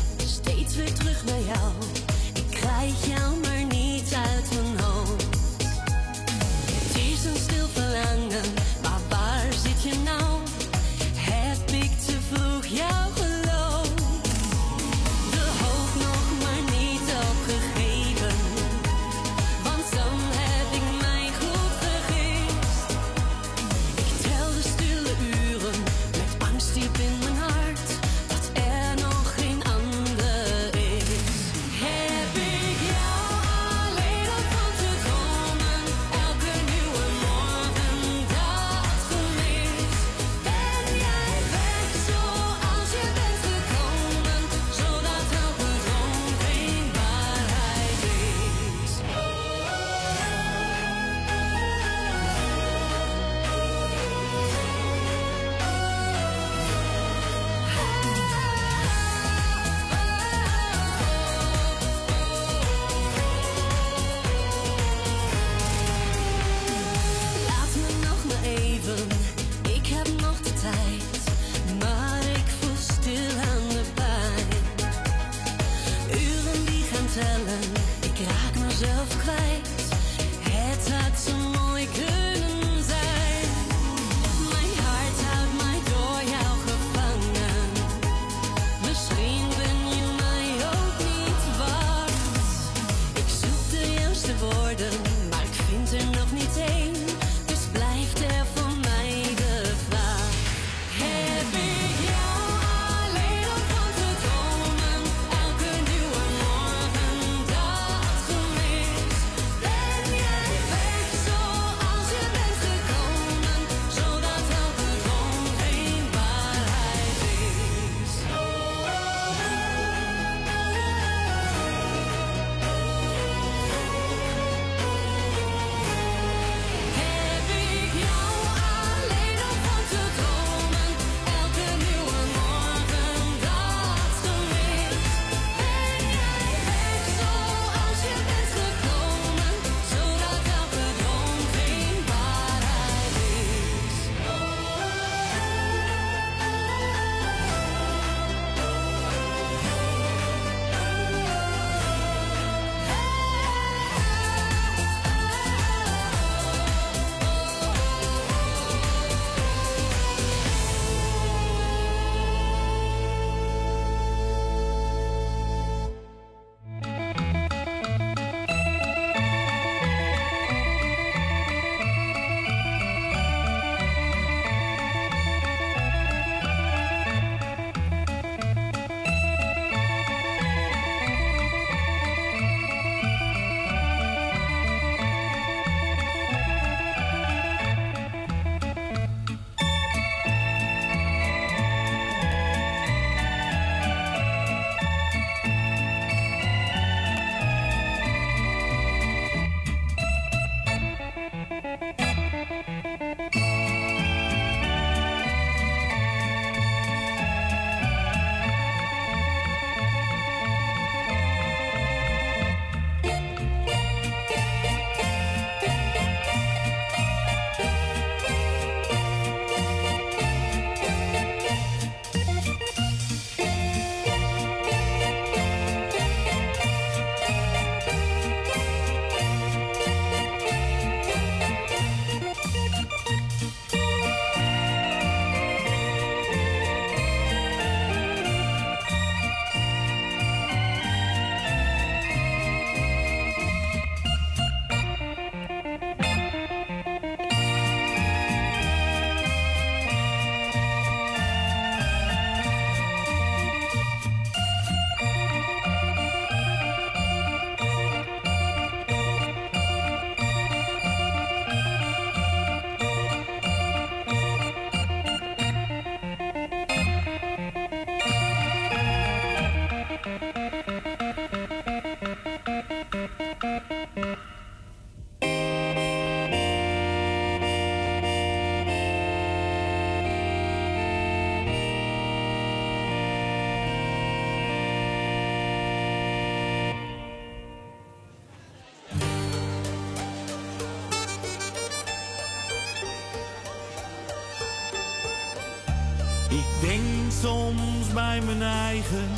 [297.22, 299.08] soms bij mijn eigen.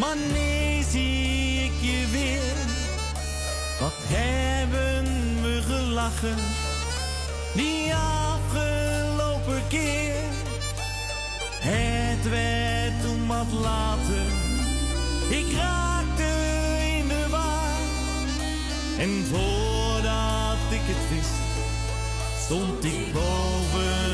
[0.00, 2.56] Maar nee, zie ik je weer.
[3.80, 5.04] Wat hebben
[5.42, 6.36] we gelachen
[7.54, 10.14] die afgelopen keer?
[11.60, 14.26] Het werd toen wat later.
[15.28, 16.32] Ik raakte
[16.98, 17.78] in de war.
[18.98, 21.38] En voordat ik het wist,
[22.44, 24.05] stond ik boven.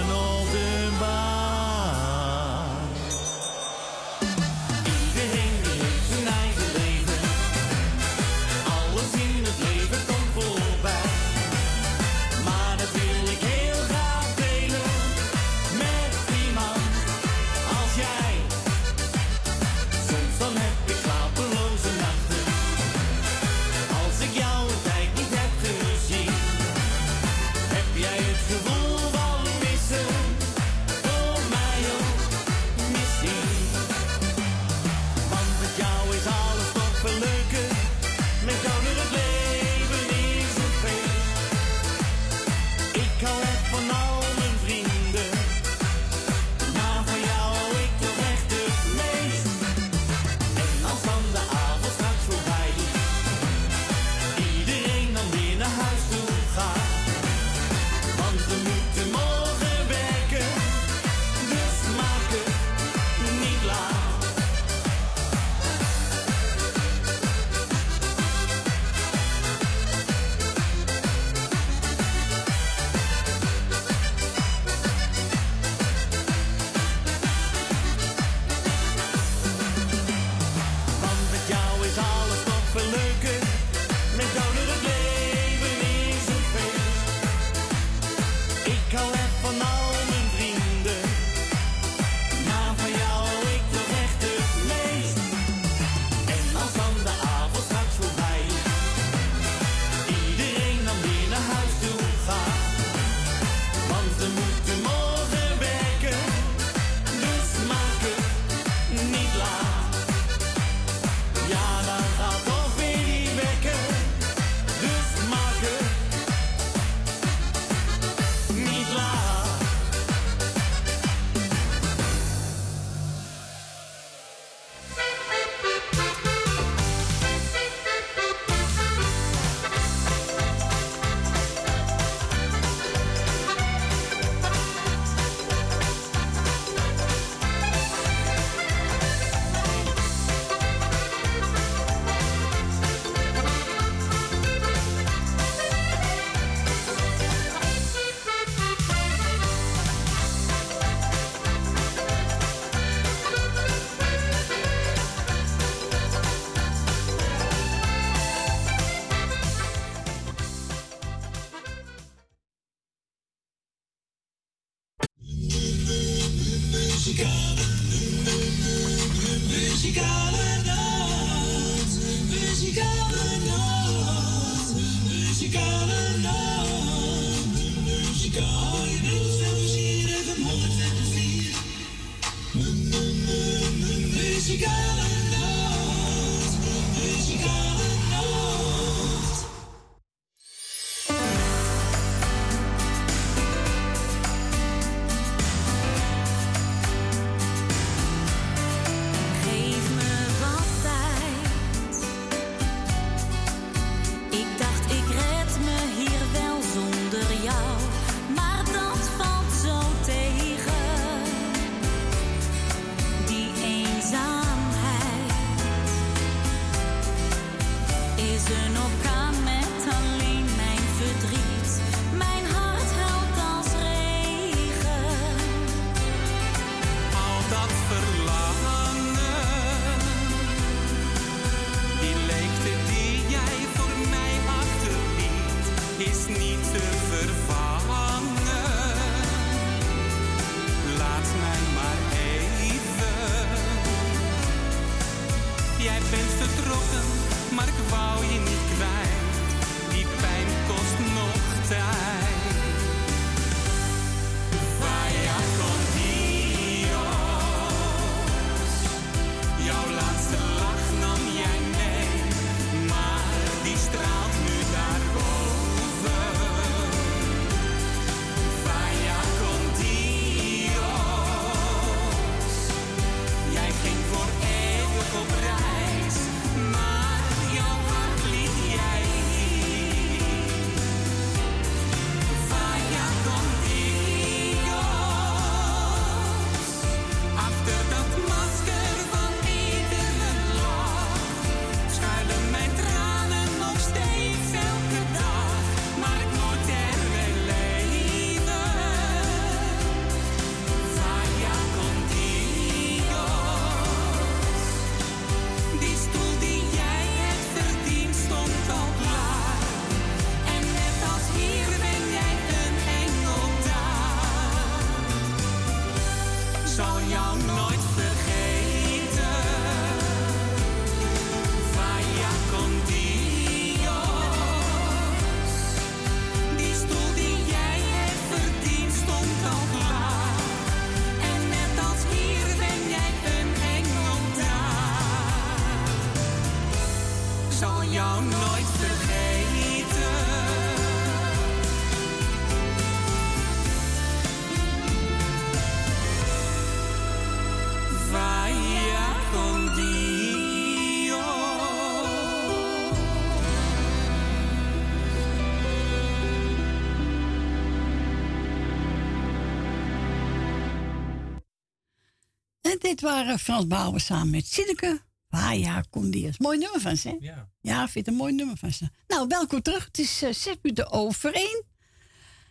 [363.03, 365.01] Waren Frans Bauer samen met Sineke.
[365.29, 366.39] Ah ja, kom die eens.
[366.39, 367.17] Mooi nummer van ze, hè?
[367.21, 367.51] Ja.
[367.61, 368.89] Ja, vind het een mooi nummer van ze.
[369.07, 369.85] Nou, welkom terug.
[369.85, 371.65] Het is eh, zes minuten over één.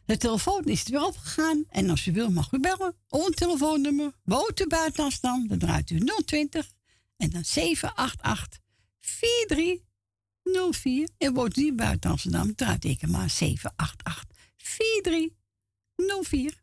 [0.05, 1.63] De telefoon is er weer opgegaan.
[1.69, 2.95] En als u wil, mag u bellen.
[3.09, 4.11] Ons telefoonnummer.
[4.23, 6.71] Woont u buiten Amsterdam, dan draait u 020.
[7.17, 8.59] En dan 788
[8.99, 11.09] 4304.
[11.17, 16.60] En woont u buiten Amsterdam, draait ik maar 788 4304.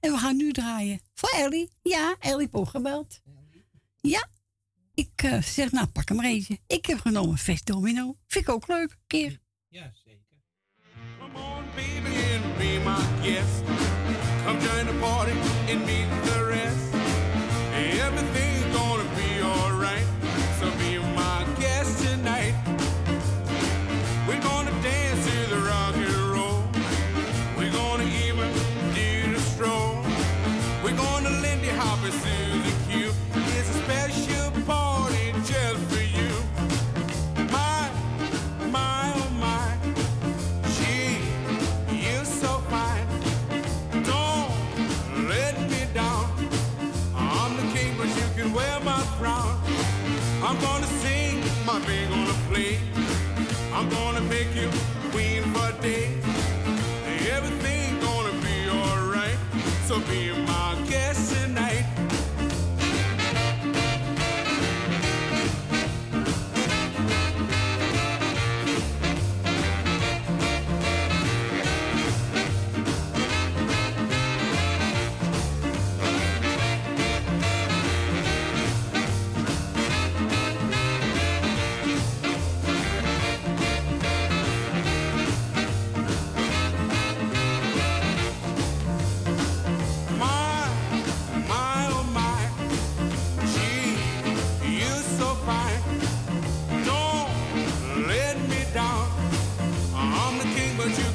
[0.00, 1.70] En we gaan nu draaien voor Ellie.
[1.82, 3.20] Ja, Ellie heeft ook gebeld.
[4.00, 4.28] Ja.
[4.94, 6.58] Ik eh, zeg, nou, pak hem eentje.
[6.66, 8.16] Ik heb genomen Vest Domino.
[8.26, 8.90] Vind ik ook leuk.
[8.90, 9.40] Een keer.
[9.68, 10.26] Ja, zeker.
[11.74, 13.64] baby, and be my guest.
[14.44, 15.32] Come join the party
[15.70, 16.94] and meet the rest.
[17.74, 18.47] Everything's
[59.88, 60.47] So be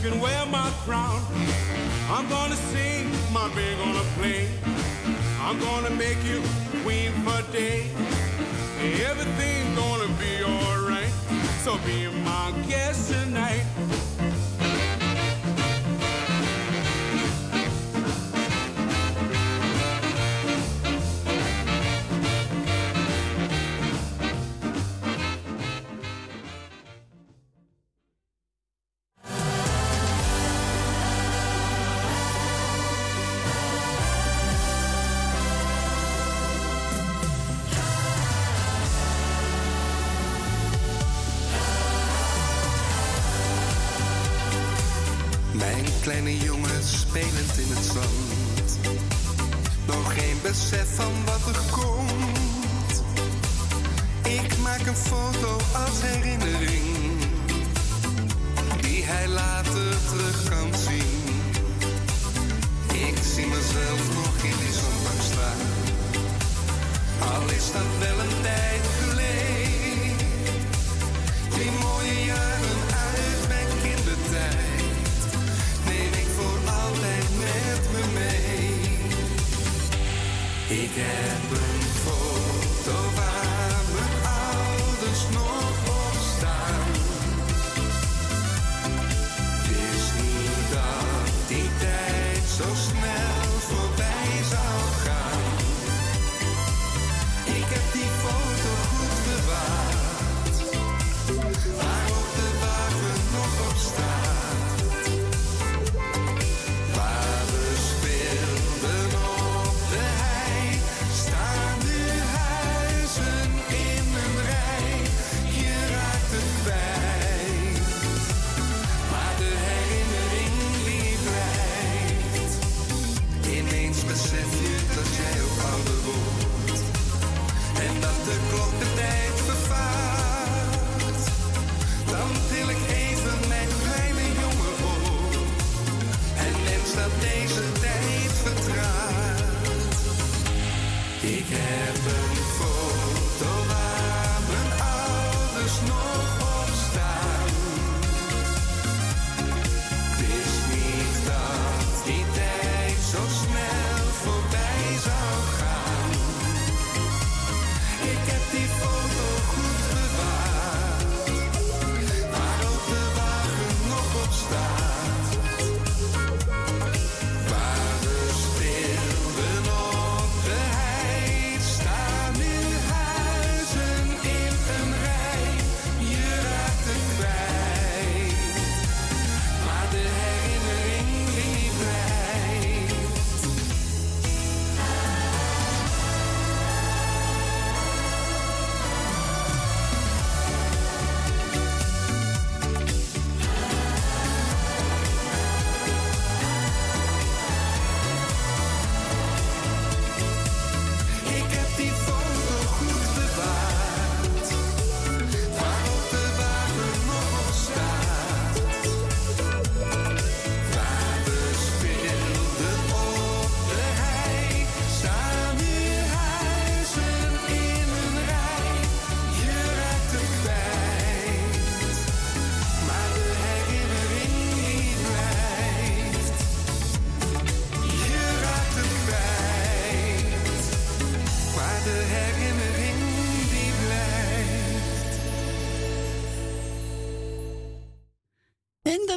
[0.03, 1.21] can wear my crown.
[2.09, 4.49] I'm gonna sing, my band gonna play.
[5.39, 6.41] I'm gonna make you
[6.83, 7.89] queen for day.
[9.09, 11.13] Everything's gonna be alright.
[11.63, 13.63] So be my guest tonight.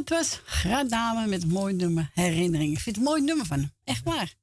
[0.09, 2.73] Dat was Gradame met een mooi nummer Herinnering.
[2.73, 3.71] Ik vind het een mooi nummer van hem.
[3.85, 4.35] Echt waar.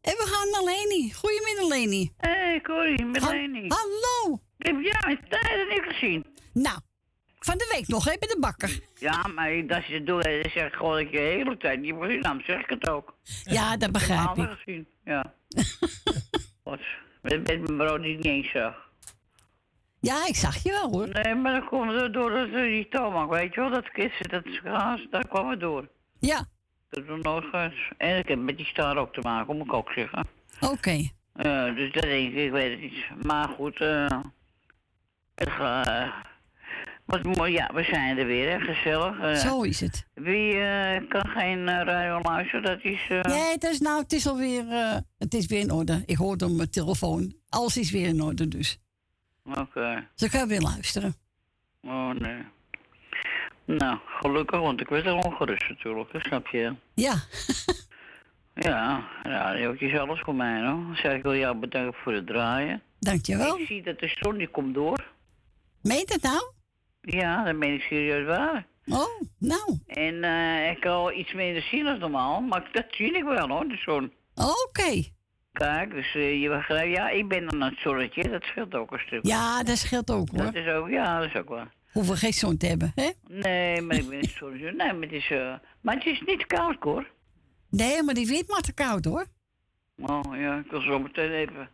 [0.00, 1.12] En we gaan naar Leni.
[1.12, 2.12] Goedemiddag, Leni.
[2.16, 3.68] Hé, hey, Corrie, met Ha- Leni.
[3.68, 4.40] Hallo.
[4.58, 6.24] Ik heb jou in tijden niet gezien.
[6.52, 6.78] Nou,
[7.38, 8.80] van de week nog, hè, bij de bakker.
[8.94, 11.80] Ja, maar dat je het doet, dan zeg ik gewoon dat je de hele tijd
[11.80, 13.16] niet gezien Dan zeg ik het ook.
[13.44, 14.40] Ja, dat begrijp Ik heb ik.
[14.40, 15.34] altijd gezien, ja.
[16.64, 16.80] Wat?
[17.22, 18.74] Met, met mijn brood niet eens zag.
[20.04, 21.08] Ja, ik zag je wel, hoor.
[21.08, 24.42] Nee, maar dat komt door dat, eh, die tomac, weet je wel, dat kist, dat
[24.64, 25.88] gaas, daar kwam het door.
[26.18, 26.44] Ja.
[26.90, 27.90] Dat is nog nooit geweest.
[27.96, 30.26] En ik heb met die star ook te maken, moet ik ook zeggen.
[30.60, 31.08] Oké.
[31.34, 33.24] Eh, dus dat denk ik, ik weet het niet.
[33.26, 34.06] Maar goed, eh.
[35.34, 36.12] het gaat.
[37.04, 39.18] wat mooi, ja, we zijn er weer, hè, gezellig.
[39.20, 39.34] eh.
[39.34, 40.06] Zo is het.
[40.14, 42.62] Wie eh, kan geen eh, radio luisteren?
[42.64, 43.06] Dat is.
[43.08, 46.02] eh, Nee, het is nou, het is alweer, eh, het is weer in orde.
[46.06, 47.34] Ik hoorde op mijn telefoon.
[47.48, 48.78] Alles is weer in orde, dus.
[49.44, 50.08] Oké.
[50.14, 51.14] Ze kan weer luisteren.
[51.82, 52.42] Oh nee.
[53.64, 56.74] Nou, gelukkig, want ik werd er ongerust natuurlijk, hè, snap je?
[56.94, 57.14] Ja.
[58.54, 60.96] Ja, radiootje is alles voor mij, hoor.
[60.96, 62.82] Zeg ik wil jou bedanken voor het draaien.
[62.98, 63.58] Dankjewel.
[63.58, 65.12] Ik zie dat de zon die komt door.
[65.82, 66.52] Meent het nou?
[67.00, 68.66] Ja, dat ben ik serieus waar.
[68.86, 69.78] Oh, nou.
[69.86, 73.68] En eh, ik al iets minder zien dan normaal, maar dat zie ik wel hoor,
[73.68, 74.12] de zon.
[74.34, 75.02] Oké.
[75.54, 78.98] Kijk, dus eh, je begrijpt, ja, ik ben dan het zonnetje, dat scheelt ook een
[78.98, 79.26] stuk.
[79.26, 80.44] Ja, dat scheelt ook, hoor.
[80.44, 81.72] Dat is ook, ja, dat is ook waar.
[81.92, 83.10] Hoeven geen zon te hebben, hè?
[83.28, 84.72] Nee, maar ik ben niet zonnetje.
[84.76, 87.06] Nee, maar het is, eh, maar het is niet koud hoor.
[87.70, 89.26] Nee, maar die wind maar te koud, hoor.
[90.00, 91.68] Oh ja, ik wil zo meteen even,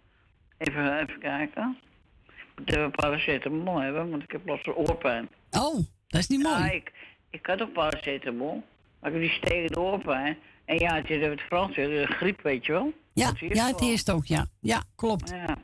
[0.58, 1.78] even, even kijken.
[2.26, 5.28] Ik moet even paracetamol hebben, want ik heb last van oorpijn.
[5.50, 5.74] Oh,
[6.06, 6.58] dat is niet mooi.
[6.58, 6.92] Ja, ik,
[7.30, 8.62] ik had ook paracetamol,
[9.00, 10.38] maar ik heb die stekende oorpijn.
[10.70, 12.92] En ja, het is het Frans, de griep, weet je wel.
[13.12, 14.46] Ja, Dat je ja, het eerst ook, ja.
[14.60, 15.30] Ja, klopt.
[15.30, 15.56] Ja.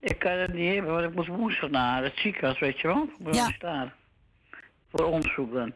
[0.00, 3.08] Ik kan het niet hebben, want ik moet woensdag naar het ziekenhuis, weet je wel?
[3.22, 3.54] Voor Ja.
[3.58, 3.94] Daar.
[4.90, 5.74] Voor onderzoek dan.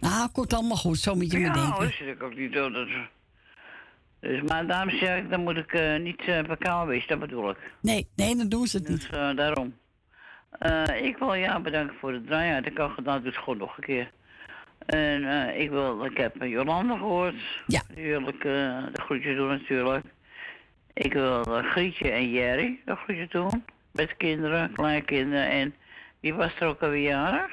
[0.00, 1.80] Ah, komt allemaal goed, zo moet je me ja, denken.
[1.80, 2.70] dat zit ik ook niet zo.
[2.70, 2.88] Dat...
[4.20, 7.50] Dus, maar daarom zeg ik, dan moet ik eh, niet uh, verkouden wezen, dat bedoel
[7.50, 7.72] ik.
[7.80, 9.00] Nee, nee, dan doen ze het niet.
[9.00, 9.76] Dus eh, daarom.
[10.58, 12.62] Eh, ik wil jou bedanken voor het draaien.
[12.62, 14.12] Dat ik al gedaan, het gewoon nog een keer.
[14.86, 17.34] En eh, ik, wil, ik heb Jolanda gehoord.
[17.66, 17.82] Ja.
[17.88, 20.04] Natuurlijk, eh, de groetjes doen natuurlijk.
[20.92, 23.64] Ik wil eh, Grietje en Jerry de groetjes doen.
[23.92, 25.48] Met kinderen, kleinkinderen.
[25.50, 25.74] En
[26.20, 27.50] wie was er ook alweer jarig?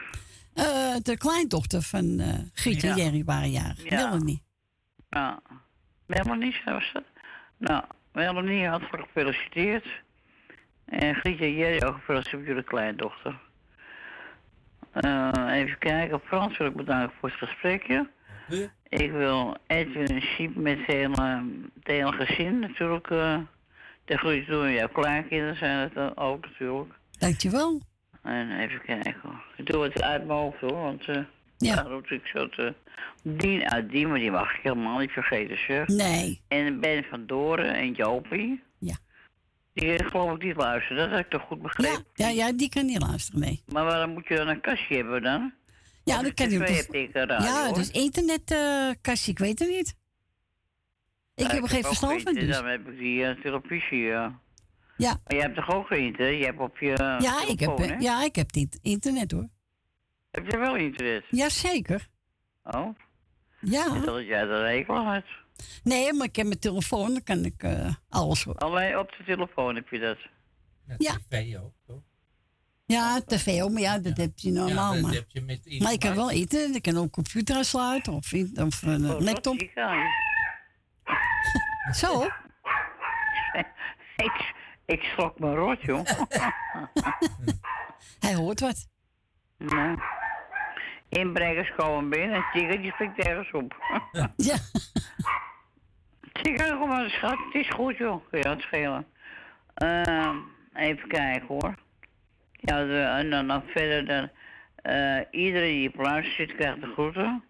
[0.54, 2.94] Eh, de kleindochter van eh Grietje Ja.
[2.94, 3.90] en Jerry waren jarig.
[3.90, 3.96] Ja.
[4.10, 4.42] Melanie.
[5.10, 5.40] Ja.
[6.06, 7.04] Melanie, was dat?
[7.58, 7.84] Nou,
[8.14, 9.86] Melanie hartelijk gefeliciteerd.
[10.86, 13.40] En Grietje en Jerry ook gefeliciteerd met jullie kleindochter.
[14.92, 18.10] Eh, even kijken, Frans wil ik bedanken voor het gesprekje.
[18.90, 21.44] Ik wil Edwin en Siep met het hele,
[21.76, 23.38] het hele gezin natuurlijk eh
[24.06, 24.72] de groeten doen.
[24.72, 26.94] Jouw kleinkinderen zijn het dan ook natuurlijk.
[27.20, 27.82] Dankjewel.
[28.24, 29.42] En even kijken.
[29.58, 31.22] Ik doe het uit mijn hoofd hoor, want eh
[31.58, 31.76] Ja.
[31.76, 32.74] daar roep ik zo te...
[33.24, 35.88] Dien uit Dien, maar die mag ik helemaal niet vergeten zeg.
[35.88, 36.42] Nee.
[36.48, 38.64] En Ben van Doren en Jopie.
[39.74, 42.06] Die eh, geloof ik niet luisteren, dat heb ik toch goed begrepen.
[42.14, 43.64] Ja, ja, die kan niet luisteren, nee.
[43.66, 45.54] Maar waarom moet je dan een kastje hebben dan?
[46.04, 46.68] Ja, Of dat kan je ook.
[47.14, 47.74] radio, Ja, hoor.
[47.76, 49.96] dus internetkastje, ik weet het niet.
[51.36, 52.48] Ik Ja, heb er geen verstand van, dus.
[52.56, 54.40] Dan heb ik die eh, televisie, ja.
[54.98, 55.10] Ja.
[55.24, 56.38] Maar jij hebt toch ook geen internet?
[56.40, 56.88] Je hebt op je
[57.20, 57.96] Ja, ik heb, eh, hè?
[57.96, 59.48] ja, ik heb dit internet, hoor.
[60.32, 61.24] Heb je wel internet?
[61.30, 62.08] Jazeker.
[62.64, 62.88] Oh,
[63.62, 63.96] Ja.
[63.96, 65.24] ik dat jij de rekel had.
[65.84, 68.62] Nee, maar ik heb mijn telefoon, dan kan ik eh, alles horen.
[68.62, 70.18] Alleen op de telefoon heb je dat.
[70.98, 71.14] Ja.
[71.30, 72.02] tv ook, toch?
[72.86, 74.94] Ja, tv ook, maar ja, dat heb je normaal.
[74.94, 75.14] dat maar.
[75.14, 78.82] heb je met maar ik kan wel internet, ik kan ook computer aansluiten of, of
[78.82, 79.60] een Oh, laptop.
[79.60, 79.72] dat ik.
[81.96, 82.24] Zo.
[84.28, 84.54] ik,
[84.86, 86.06] ik schrok me rot, joh.
[88.20, 88.88] Hij hoort wat.
[89.58, 89.96] Nee.
[91.10, 93.76] Inbrengers komen binnen en Tigger die springt ergens op.
[94.36, 94.58] ja.
[96.88, 97.38] Maar, schat.
[97.52, 98.30] Het is goed, joh.
[98.30, 99.06] Kun je het schelen.
[99.74, 100.36] Ehm,
[100.74, 101.76] even kijken, hoor.
[102.52, 104.30] Ja, de, en dan, dan verder, dan,
[104.76, 107.44] eh, iedereen die op luister zit, krijgt de groeten.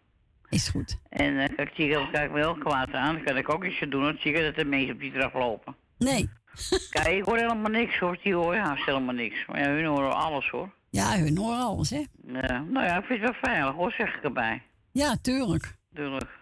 [0.50, 1.00] Is goed.
[1.10, 3.16] En uh, kijk, Tigger kijkt me heel kwaad aan.
[3.16, 5.34] Dan kan ik ook iets aan doen, want Tigger dat de mensen op die trap
[5.34, 5.76] lopen.
[5.98, 6.30] Nee.
[6.90, 8.18] Kijk, ik hoor helemaal niks, hoor.
[8.24, 9.46] Die hoor haast helemaal niks.
[9.48, 10.70] Maar ja, hun horen alles, hoor.
[10.90, 12.04] Ja, hun horen alles, hè?
[12.28, 14.62] Ja, nou ja, ik vind het wel veilig, hoor, zeg ik erbij.
[14.92, 15.76] Ja, tuurlijk.
[15.94, 16.39] Tuurlijk.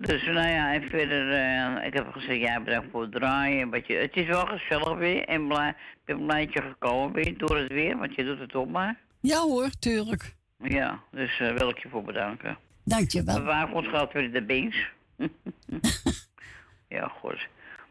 [0.00, 3.70] Dus nou ja, even verder, eh, ik heb gezegd, ja, bedankt voor het draaien.
[3.70, 7.12] Wat je, het is wel gezellig weer en blij, ik ben blij dat je gekomen
[7.12, 8.98] bent door het weer, want je doet het op maar.
[9.20, 10.34] Ja hoor, tuurlijk.
[10.62, 12.58] Ja, dus uh, wil ik je voor bedanken.
[12.84, 13.42] Dankjewel.
[13.42, 14.76] Waar komt geld weer de beens.
[16.96, 17.48] ja, goed.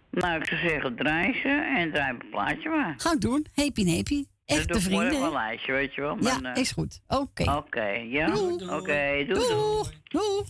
[0.10, 2.94] Nou, ik zou zeggen, draai ze en draai een plaatje maar.
[2.98, 3.46] Ga ik doen.
[3.56, 4.26] Happy happy.
[4.46, 5.22] Echte vrienden.
[5.22, 6.18] Een lijstje, weet je wel.
[6.20, 7.02] Ja, eh, is goed.
[7.08, 7.52] Oké.
[7.52, 8.34] Oké, ja.
[8.50, 9.48] Oké, doe doei.
[9.48, 9.92] Doeg.
[10.04, 10.46] doeg.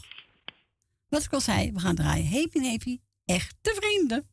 [1.10, 2.28] Wat ik al zei, we gaan draaien.
[2.28, 4.28] Happy echt echte vrienden.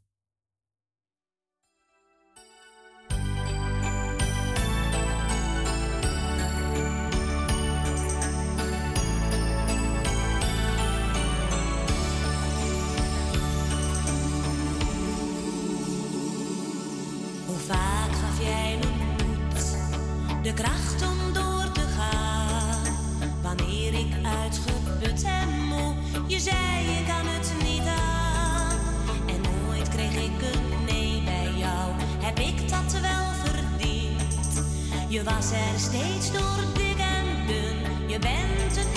[17.47, 20.95] Hoe vaak gaf jij me de kracht?
[26.36, 28.78] Je zei je kan het niet aan.
[29.26, 31.92] En nooit kreeg ik een nee bij jou.
[32.22, 34.62] Heb ik dat wel verdiend?
[35.08, 38.08] Je was er steeds door dik en dun.
[38.08, 38.95] Je bent een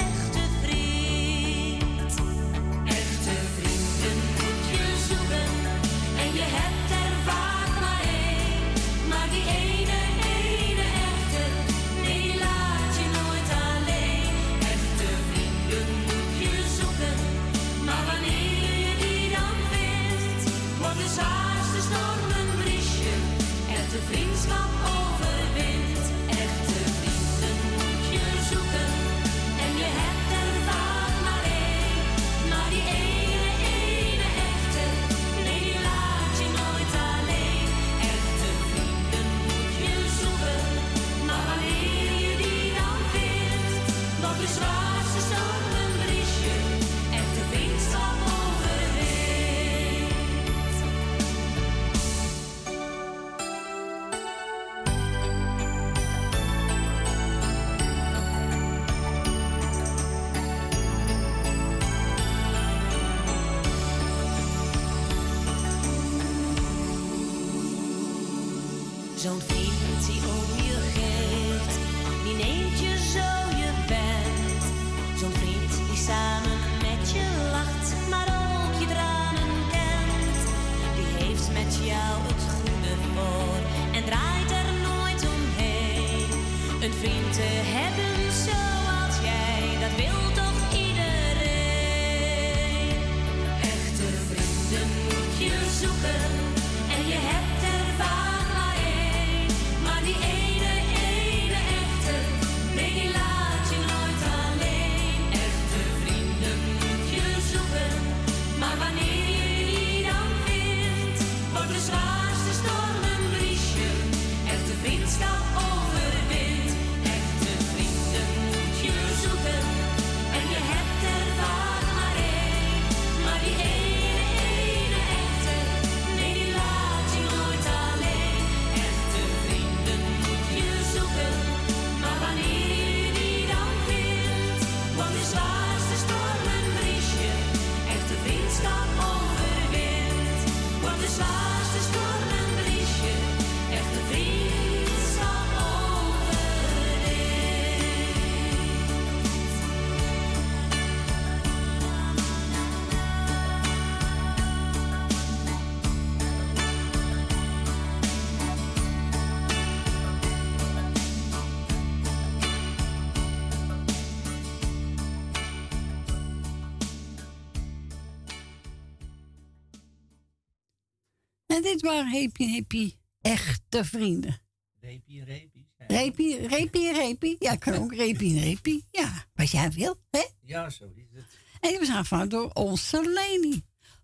[171.49, 174.41] En dit waren Happy Happy echte vrienden.
[174.79, 175.67] Repie, repie.
[175.77, 177.35] Repie, repie, repie.
[177.39, 178.85] Ja, ik kan ook repie, repie.
[178.91, 180.25] Ja, wat jij wil, hè?
[180.41, 181.25] Ja, zo is het.
[181.59, 183.63] En we zijn van door onze Leni.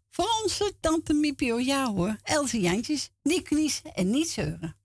[0.09, 2.17] Voor onze tante Mipio, oh, ja hoor.
[2.23, 4.77] Elsie Jantjes, niet kniezen en niet zeuren.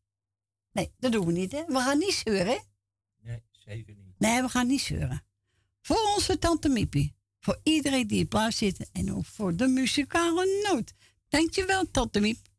[0.72, 1.64] Nee, dat doen we niet, hè?
[1.66, 2.58] We gaan niet zeuren, hè?
[3.22, 4.14] Nee, zeker niet.
[4.18, 5.24] Nee, we gaan niet zeuren.
[5.80, 7.14] Voor onze tante Miepie.
[7.38, 10.92] Voor iedereen die in plaats zit en ook voor de muzikale noot.
[11.28, 12.49] Dankjewel, tante Miep.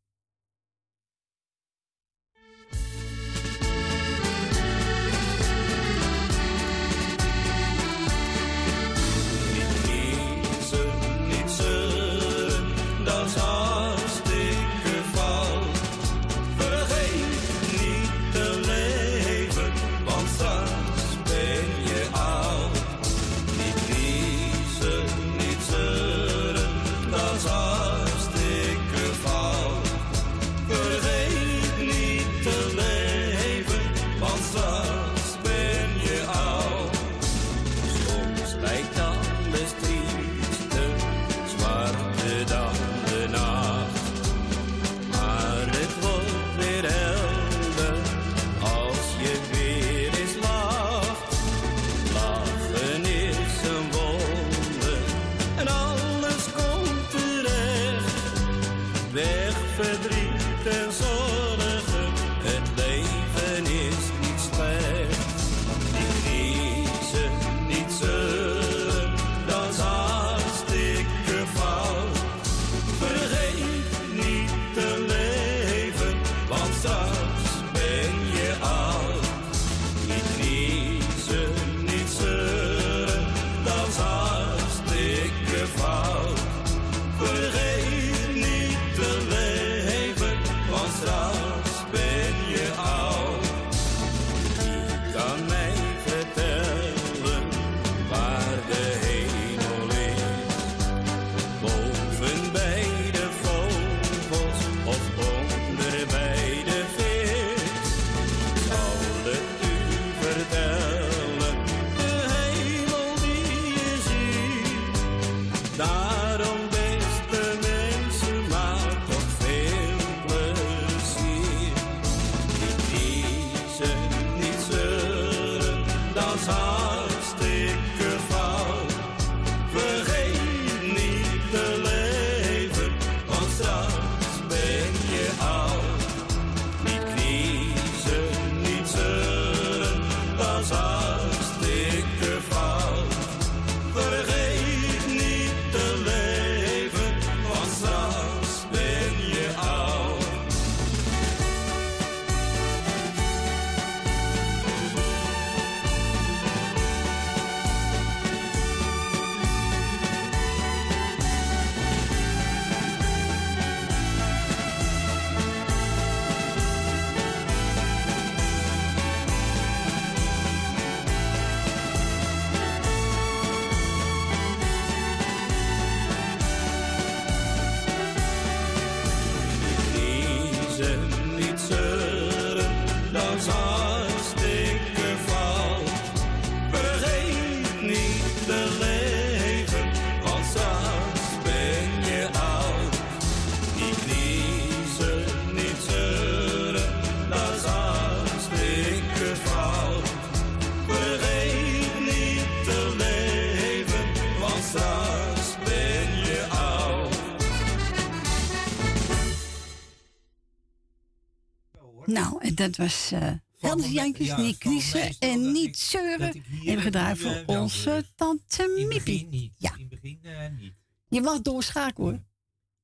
[212.62, 216.44] Dat was eh Helder Jantjes, ja, niet kniezen en dat niet zeuren.
[216.82, 218.98] gedaan nu, voor eh, onze tante In het Mippie.
[219.14, 219.54] begin niet.
[219.58, 219.74] Ja.
[219.76, 220.74] In het begin eh, niet.
[221.08, 222.24] Je mag doorschakelen hoor.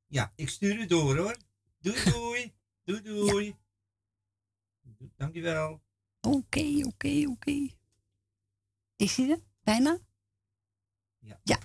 [0.08, 1.38] Ja, ik stuur het door hoor.
[1.80, 2.54] Doei doei.
[2.84, 3.56] Doei doei.
[5.18, 5.82] Dankjewel.
[6.22, 7.68] Oké, oké, oké.
[8.96, 9.40] Is hij er?
[9.64, 9.98] Bijna?
[11.20, 11.60] Ja.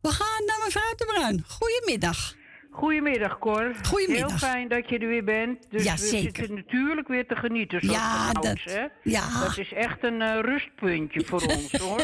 [0.00, 1.44] We gaan naar mevrouw de Bruin.
[1.46, 2.34] Goedemiddag.
[2.78, 3.74] Goedemiddag, Cor.
[3.82, 4.28] Goedemiddag.
[4.28, 5.66] Heel fijn dat je er weer bent.
[5.70, 6.22] Dus Ja, we zeker.
[6.36, 7.80] zitten natuurlijk weer te genieten.
[7.80, 8.84] zoals Ja, vanouds, dat- hè?
[9.02, 9.40] ja.
[9.40, 12.00] Dat is echt een eh, rustpuntje voor ons, hoor.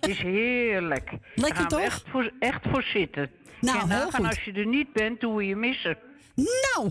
[0.00, 1.10] is heerlijk.
[1.34, 1.78] Lekker gaan toch?
[1.78, 3.30] we echt voor, echt voor zitten.
[3.60, 4.26] Nou, en heel nagaan, goed.
[4.26, 5.98] als je er niet bent, doen we je missen.
[6.34, 6.90] Nou,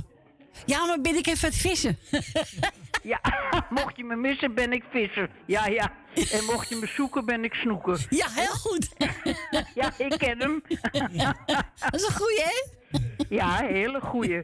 [0.66, 1.98] ja, maar ben ik even het vissen?
[3.08, 3.20] Ja,
[3.80, 5.30] mocht je me missen, ben ik visser.
[5.46, 5.92] Ja, ja.
[6.32, 8.06] En mocht je me zoeken, ben ik snoeker.
[8.10, 8.96] Ja, heel goed.
[9.76, 10.62] ja, ik ken hem.
[11.76, 12.76] Dat is een goeie, hè?
[13.30, 14.42] Ja, hele goeie.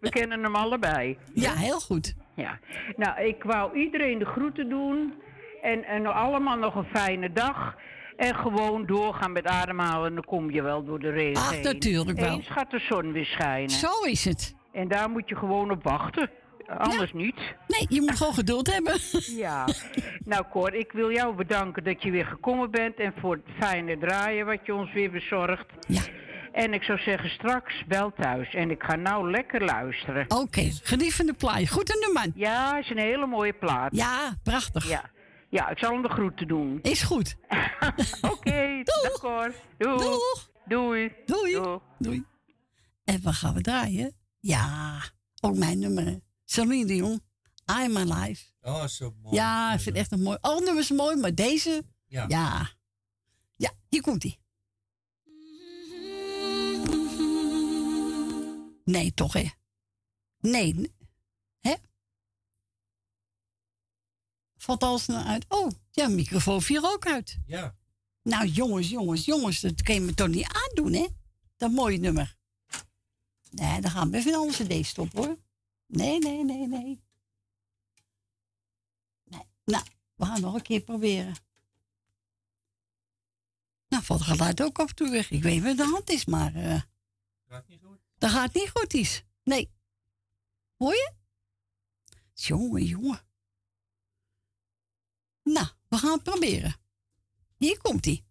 [0.00, 1.18] We kennen hem allebei.
[1.34, 2.14] Ja, heel goed.
[2.34, 2.58] Ja.
[2.96, 5.14] Nou, ik wou iedereen de groeten doen.
[5.62, 7.76] En, en allemaal nog een fijne dag.
[8.16, 10.14] En gewoon doorgaan met ademhalen.
[10.14, 12.32] Dan kom je wel door de regen Ach, natuurlijk wel.
[12.34, 13.70] Eens gaat de zon weer schijnen.
[13.70, 14.54] Zo is het.
[14.72, 16.30] En daar moet je gewoon op wachten.
[16.68, 17.36] Anders niet.
[17.66, 18.94] Nee, je moet gewoon geduld hebben.
[19.36, 19.68] Ja.
[20.24, 22.96] Nou, Cor, ik wil jou bedanken dat je weer gekomen bent.
[22.96, 25.66] En voor het fijne draaien wat je ons weer bezorgt.
[25.88, 26.02] Ja.
[26.52, 28.54] En ik zou zeggen, straks bel thuis.
[28.54, 30.24] En ik ga nou lekker luisteren.
[30.28, 31.66] Oké, geniet van de plaai.
[31.66, 32.32] Goed aan de man.
[32.34, 33.96] Ja, is een hele mooie plaat.
[33.96, 34.88] Ja, prachtig.
[34.88, 35.10] Ja.
[35.50, 36.78] Ja, ik zal hem de groeten doen.
[36.82, 37.36] Is goed.
[38.32, 39.52] Oké, dag Cor.
[39.78, 40.00] Doeg.
[40.00, 40.50] Doeg.
[40.66, 41.12] Doei.
[41.26, 41.52] Doei.
[41.52, 41.80] Doeg.
[41.98, 42.24] Doei.
[43.04, 44.14] En wat gaan we draaien?
[44.40, 44.98] Ja,
[45.40, 46.20] ook mijn nummer.
[46.46, 47.20] Celine Dion,
[47.80, 48.44] I'm Alive.
[48.60, 49.34] Oh, zo mooi.
[49.34, 50.38] Ja, ik vind het echt een mooi.
[50.40, 52.24] Alle nummers mooi, maar deze, Ja.
[52.28, 52.70] ja.
[53.56, 54.38] Ja, hier komt ie.
[58.84, 59.48] Nee, toch hè?
[60.40, 60.92] Nee.
[61.60, 61.74] Hè?
[64.56, 65.44] Valt alles nou uit?
[65.48, 67.38] Oh, ja, microfoon viel ook uit.
[67.46, 67.76] Ja.
[68.22, 71.06] Nou, jongens, jongens, jongens, dat kun je me toch niet aandoen, hè?
[71.56, 72.36] Dat mooie nummer.
[73.50, 75.36] Nee, dan gaan we even een andere cd stoppen, hoor.
[75.86, 77.02] Nee, nee, nee, nee.
[79.24, 79.42] Nee.
[79.64, 79.84] Nou,
[80.14, 81.34] we gaan nog een keer proberen.
[83.88, 85.30] Nou, valt het geluid ook af en toe weg.
[85.30, 86.54] Ik weet wat de hand is, maar...
[86.54, 86.82] eh
[87.48, 87.98] Gaat niet goed?
[88.18, 89.24] dat gaat niet goed, is.
[89.42, 89.70] Nee.
[90.76, 91.12] Hoor je?
[92.34, 93.20] Jongen, jongen.
[95.42, 96.76] Nou, we gaan het proberen.
[97.56, 98.25] Hier komt ie.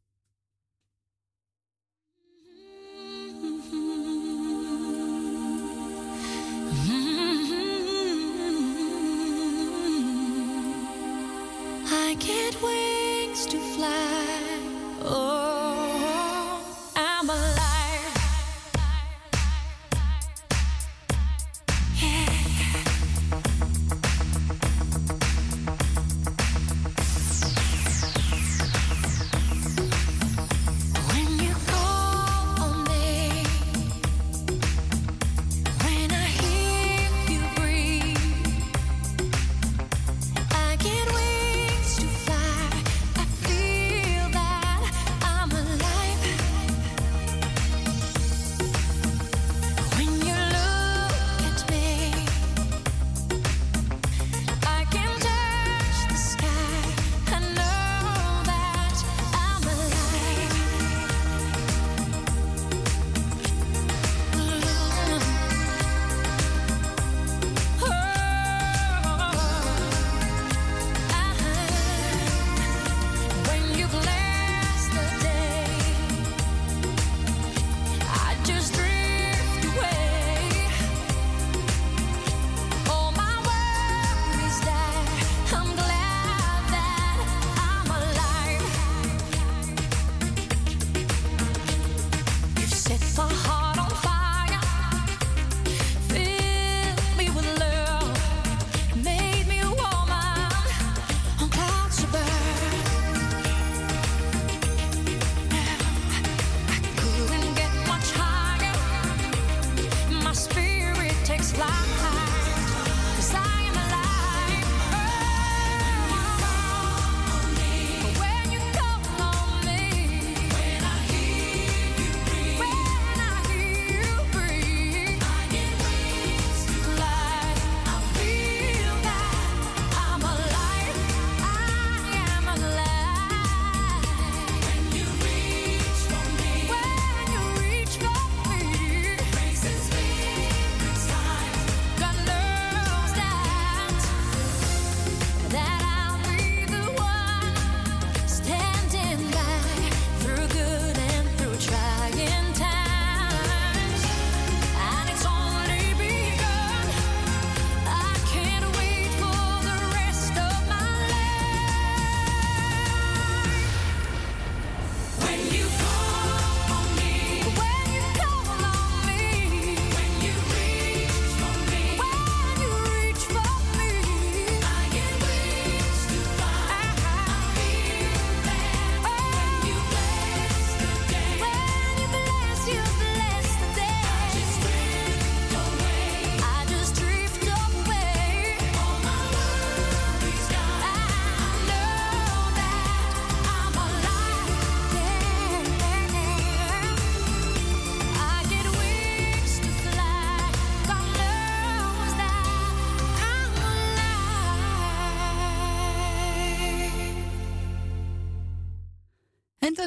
[12.15, 14.14] I get wings to fly.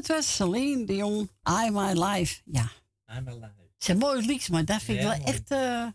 [0.09, 2.40] Was Celine Dion, I My Life.
[2.44, 2.70] Ja,
[3.16, 3.44] I'm alive.
[3.44, 5.32] het zijn mooie liedjes, maar dat vind ik Ja, wel mooi.
[5.32, 5.86] echt, eh,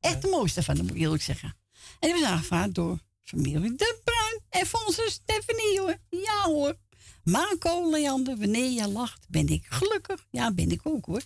[0.00, 1.56] echt de mooiste van, moet ik eerlijk zeggen.
[1.98, 5.96] En die was aangevraagd door familie De Bruin en onze Stephanie, hoor.
[6.10, 6.76] Ja, hoor.
[7.24, 10.26] Marco Leander, wanneer je lacht, ben ik gelukkig.
[10.30, 11.22] Ja, ben ik ook, hoor.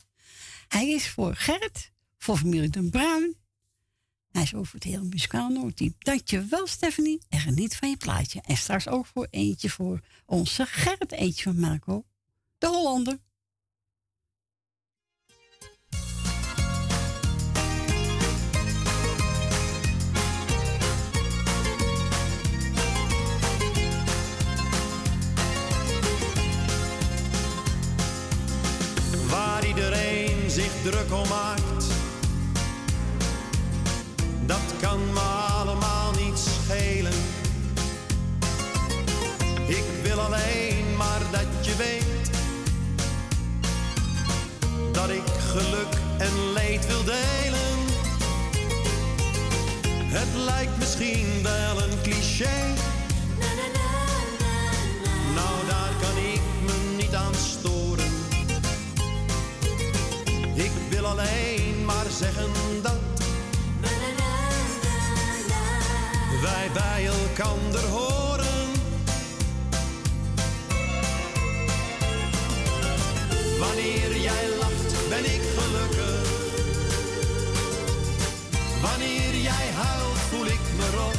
[0.69, 3.37] Hij is voor Gerrit, voor familie De Bruin.
[4.31, 5.95] Hij is over het hele muzikaal Noordteam.
[5.99, 7.21] Dankjewel, Stephanie.
[7.29, 8.41] En geniet van je plaatje.
[8.47, 12.05] En straks ook voor eentje voor onze Gerrit, eentje van Marco.
[12.65, 13.19] De Hollander.
[29.29, 31.85] waar iedereen zich druk om maakt.
[34.47, 35.34] Dat kan me
[45.59, 47.79] geluk en leed wil delen.
[50.07, 52.59] Het lijkt misschien wel een cliché.
[55.35, 58.13] Nou, daar kan ik me niet aan storen.
[60.55, 62.51] Ik wil alleen maar zeggen
[62.83, 63.05] dat
[67.37, 68.71] elkander horen.
[73.59, 74.64] Wanneer jij
[75.15, 76.29] ben ik gelukkig.
[78.83, 81.19] Wanneer jij huilt, voel ik me rot.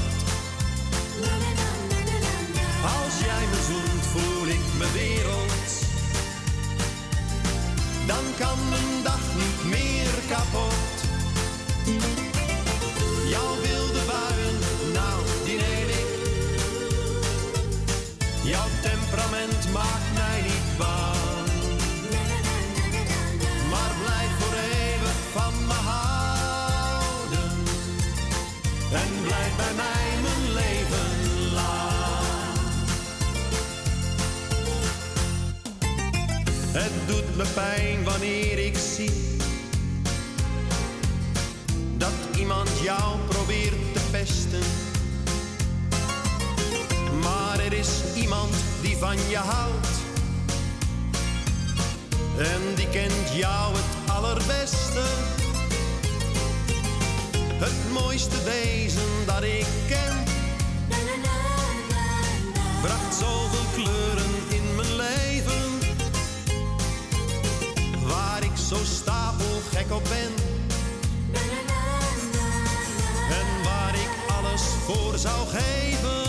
[2.84, 5.70] Als jij me zoent, voel ik me wereld.
[8.08, 10.75] Dan kan mijn dag niet meer kapot.
[29.58, 32.56] Bij mij mijn leven lang.
[36.72, 39.36] Het doet me pijn wanneer ik zie
[41.98, 44.64] dat iemand jou probeert te pesten.
[47.22, 49.88] Maar er is iemand die van je houdt.
[52.38, 55.04] En die kent jou het allerbeste.
[57.58, 60.24] Het mooiste wezen dat ik ken.
[62.82, 65.80] Bracht zoveel kleuren in mijn leven.
[68.08, 70.34] Waar ik zo stapelgek op ben.
[73.30, 76.24] En waar ik alles voor zou geven.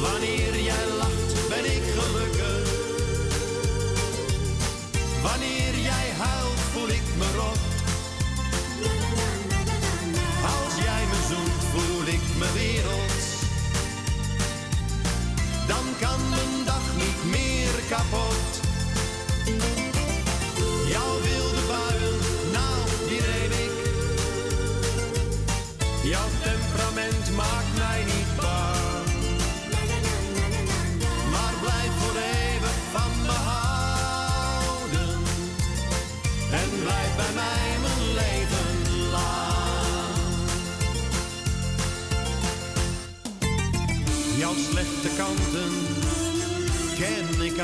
[0.00, 1.15] Wanneer jij lacht,
[47.56, 47.62] ik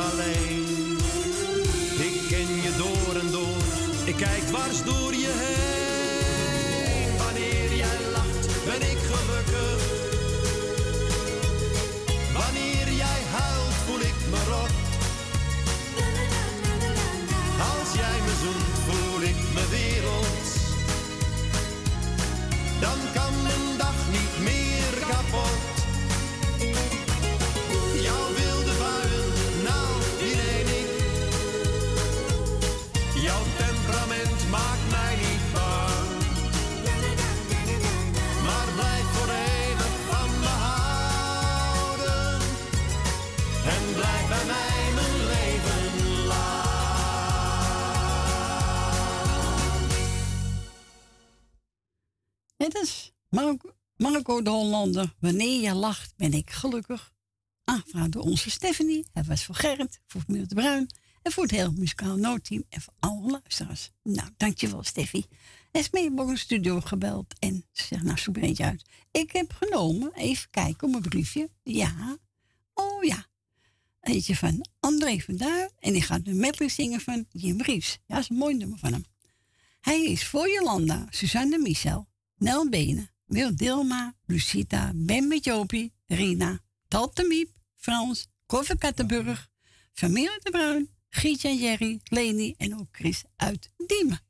[2.29, 3.63] ken je door en door,
[4.05, 7.17] ik kijk dwars door je heen.
[7.19, 9.81] Wanneer jij lacht, ben ik gelukkig.
[12.33, 14.75] Wanneer jij huilt, voel ik me rot.
[17.71, 20.47] Als jij me zoent, voel ik me wereld.
[22.81, 25.72] Dan kan mijn dag niet meer kapot.
[52.63, 53.13] Het is
[53.97, 55.15] Marco, de Hollander.
[55.19, 57.13] Wanneer je lacht, ben ik gelukkig.
[57.65, 59.07] Aangevraagd door onze Stephanie.
[59.13, 60.87] Het was voor Gerrit, voor Miel de Bruin.
[61.23, 62.65] En voor het hele muzikaal noodteam.
[62.69, 63.91] En voor alle luisteraars.
[64.03, 65.25] Nou, dankjewel Steffi.
[65.71, 67.39] Esmee ook een studio gebeld.
[67.39, 68.85] En ze zegt, nou, zoek er eentje uit.
[69.11, 71.51] Ik heb genomen, even kijken op mijn briefje.
[71.63, 72.19] Ja.
[72.75, 73.27] Oh ja.
[74.01, 75.71] Eentje van André van Duin.
[75.79, 77.99] En die gaat een medley zingen van Jim Ries.
[78.07, 79.05] Ja, dat is een mooi nummer van hem.
[79.81, 82.11] Hij is voor Jolanda, Suzanne Michel,
[82.43, 89.49] Nel Benen, Wil Dilma, Lucita, Ben met Jopie, Rina, Tante Miep, Frans, Koffer Kattenburg,
[89.93, 94.21] Familie de Bruin, Gietje en Jerry, Leni en ook Chris uit Diemen.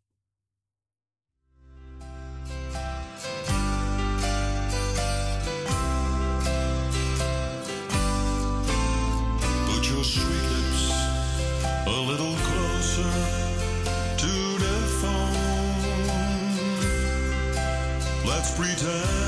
[18.42, 19.21] Let's pretend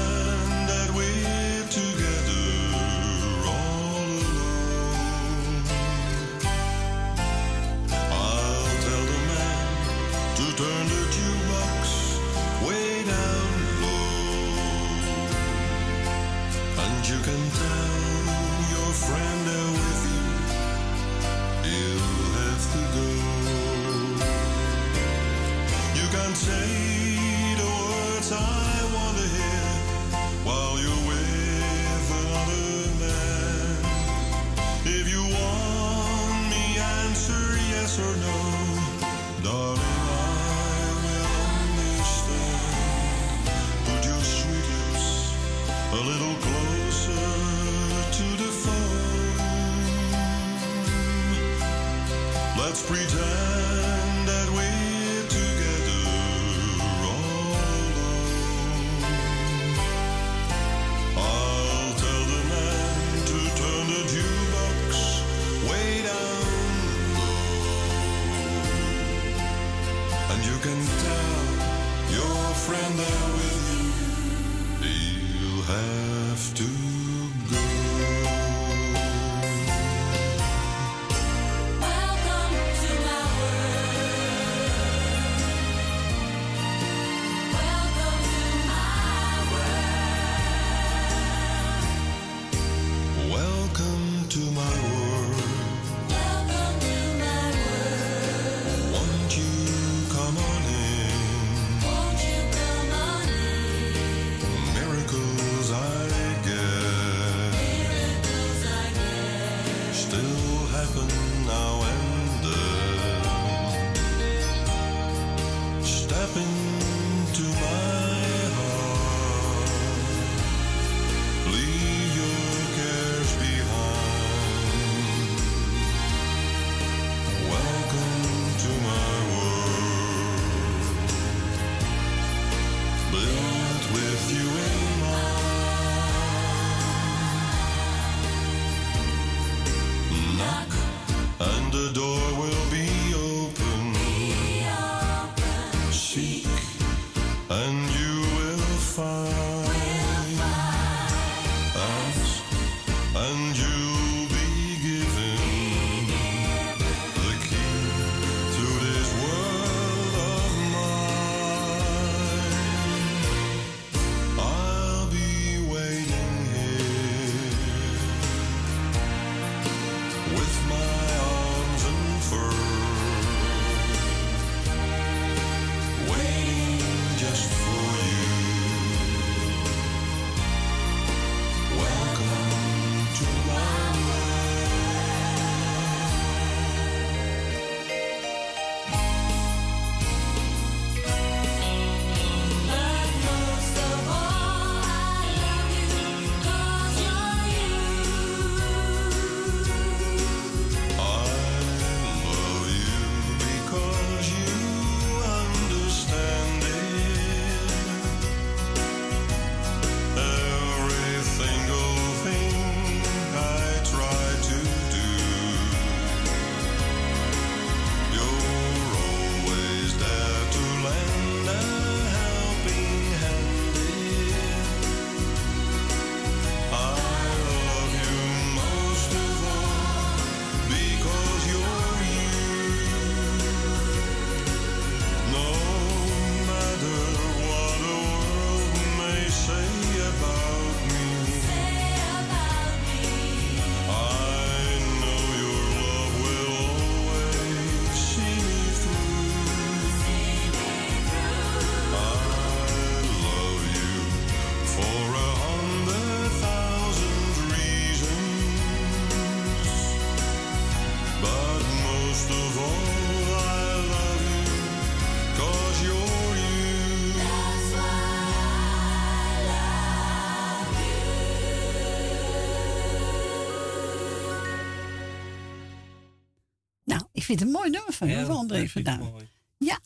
[277.38, 279.28] vind het een mooi nummer van, André vandaan.
[279.58, 279.80] Ja.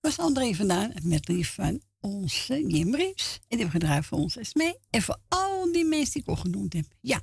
[0.00, 3.34] Was André vandaan met lief van onze Jim Reeves.
[3.34, 6.36] En die hebben gedraaid voor ons mee En voor al die mensen die ik al
[6.36, 6.86] genoemd heb.
[7.00, 7.20] Ja.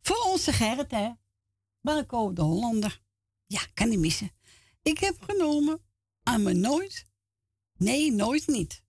[0.00, 1.10] Voor onze Gerrit, hè.
[1.80, 3.02] Marco de Hollander.
[3.46, 4.30] Ja, kan niet missen.
[4.82, 5.80] Ik heb genomen
[6.22, 7.06] aan me nooit.
[7.76, 8.82] Nee, nooit niet.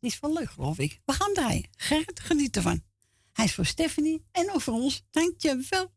[0.00, 1.00] Is wel leuk, geloof ik.
[1.04, 1.68] We gaan draaien.
[1.70, 2.82] Gerrit, geniet ervan.
[3.32, 5.02] Hij is voor Stephanie en ook voor ons.
[5.10, 5.92] Dankjewel.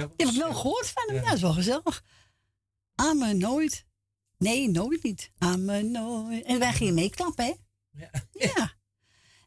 [0.00, 1.14] Ja, heb ik wel gehoord van hem.
[1.14, 2.04] Ja, dat is wel gezellig.
[2.94, 3.86] Amen nooit.
[4.38, 5.32] Nee, nooit niet.
[5.38, 6.44] Amen nooit.
[6.44, 7.54] En wij gingen meeklappen, hè?
[7.90, 8.10] Ja.
[8.32, 8.72] ja.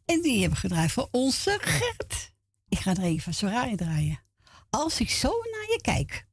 [0.05, 2.31] En die hebben gedraaid voor onze Gert.
[2.67, 4.23] Ik ga er even van Soraya draaien.
[4.69, 6.25] Als ik zo naar je kijk.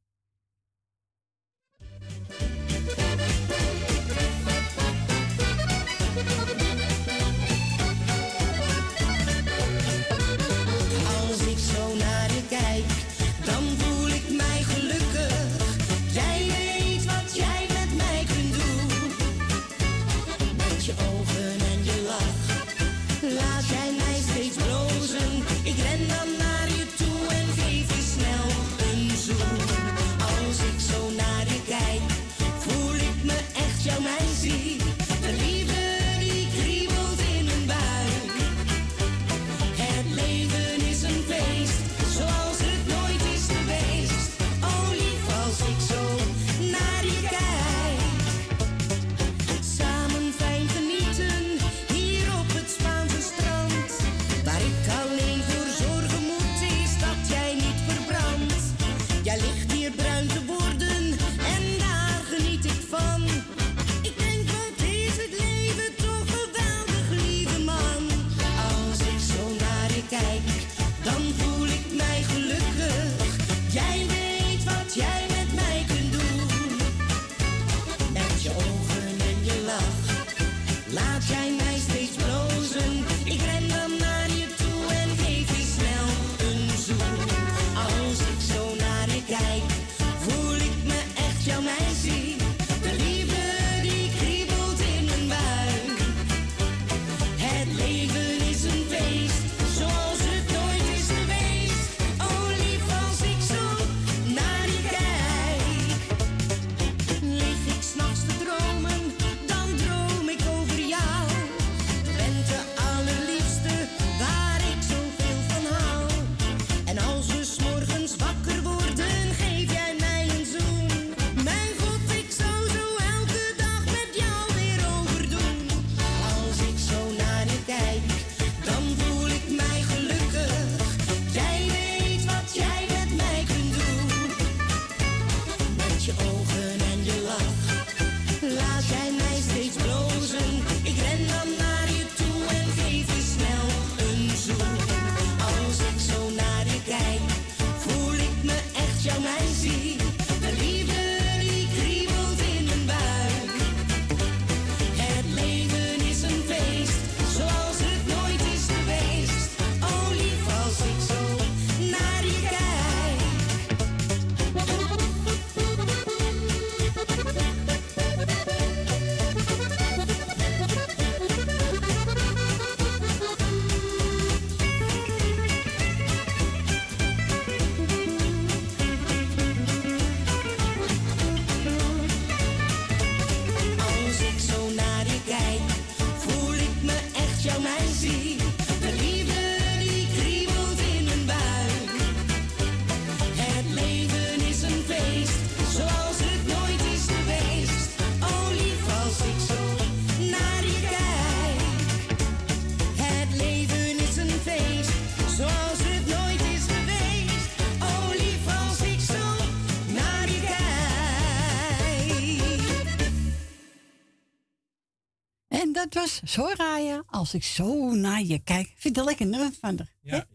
[216.24, 217.05] zo raaien.
[217.07, 218.73] Als ik zo naar je kijk.
[218.77, 219.93] Vind dat lekker nummer van er.
[220.03, 220.27] Ja,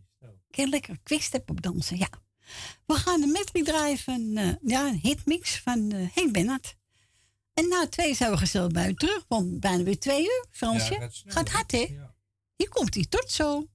[0.49, 2.09] Heel lekker quickstep op dansen, ja.
[2.85, 6.75] We gaan de metri draaien van eh, ja, een hitmix van uh, Henk Bennett.
[7.53, 11.09] En na twee zijn we gezellig bij u terug, want bijna weer twee uur, Fransje.
[11.25, 11.97] Gaat hard, hè?
[12.55, 13.67] Hier komt hij, tot zo.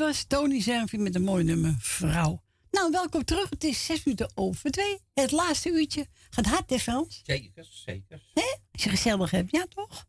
[0.00, 2.42] Was Tony Zervi met een mooi nummer Vrouw.
[2.70, 3.50] Nou, welkom terug.
[3.50, 4.98] Het is zes minuten over twee.
[5.14, 6.06] Het laatste uurtje.
[6.30, 7.20] Gaat hard, hè Frans?
[7.24, 8.22] Zeker, zeker.
[8.34, 8.56] Hè?
[8.72, 10.06] Als je gezellig hebt, ja toch?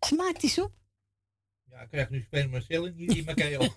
[0.08, 0.72] Smaakt die soep?
[1.70, 3.70] Ja, ik krijg nu spermacellen hier in mijn.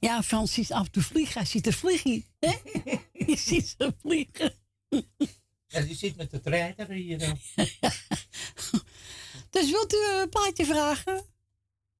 [0.00, 1.34] Ja, Frans ziet af en toe vliegen.
[1.34, 2.24] Hij ziet er vliegen.
[2.38, 2.56] Hè?
[3.12, 4.54] Je ziet ze vliegen.
[5.66, 7.22] Ja, die zit met de treiter hier.
[7.22, 7.32] eh.
[9.50, 11.24] Dus wilt u een plaatje vragen?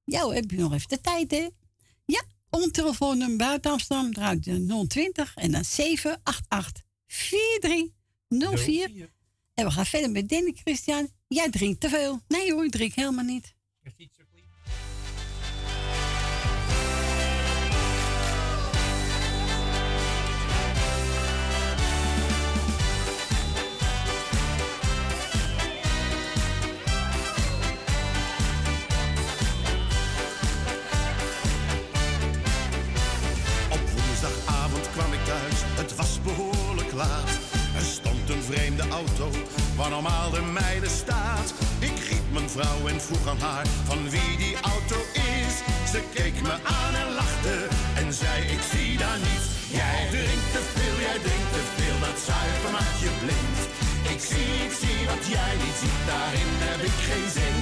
[0.03, 1.47] Ja, hoor, heb je nog even de tijd, hè?
[2.05, 9.13] Ja, om telefoonnummer buiten Amsterdam draait de 020 en dan 788 4304.
[9.53, 11.09] En we gaan verder met Danny Christian.
[11.27, 12.21] Jij drinkt te veel.
[12.27, 13.53] Nee hoor, ik drink helemaal niet.
[37.75, 39.29] Er stond een vreemde auto,
[39.75, 41.53] waar normaal de mijne staat.
[41.79, 45.53] Ik riep mijn vrouw en vroeg aan haar van wie die auto is.
[45.91, 47.55] Ze keek me aan en lachte
[48.01, 49.47] en zei ik zie daar niets.
[49.79, 53.59] Jij drinkt te veel, jij drinkt te veel, dat zuiver maakt je blind.
[54.13, 57.57] Ik zie, ik zie wat jij niet ziet, daarin heb ik geen zin.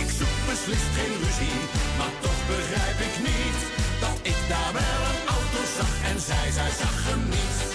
[0.00, 1.58] Ik zoek beslist geen ruzie,
[1.98, 3.60] maar toch begrijp ik niet
[4.04, 6.48] dat ik daar wel een auto zag en zij
[6.80, 7.73] zag hem niet.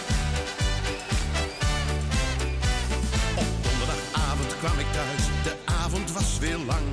[4.61, 6.88] Kwam ik thuis, de avond was weer lang.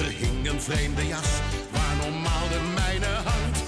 [0.00, 1.30] Er hing een vreemde jas,
[1.74, 3.58] waar normaal de mijne hangt.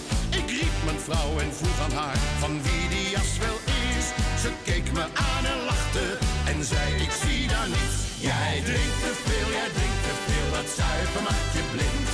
[0.41, 3.59] Ik riep mijn vrouw en vroeg aan haar, van wie die jas wel
[3.91, 4.07] is.
[4.43, 6.07] Ze keek me aan en lachte
[6.51, 7.99] en zei, ik zie daar niets.
[8.29, 12.09] Jij drinkt te veel, jij drinkt te veel, dat zuipen maakt je blind.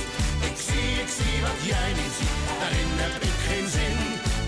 [0.49, 3.97] Ik zie, ik zie wat jij niet ziet, daarin heb ik geen zin.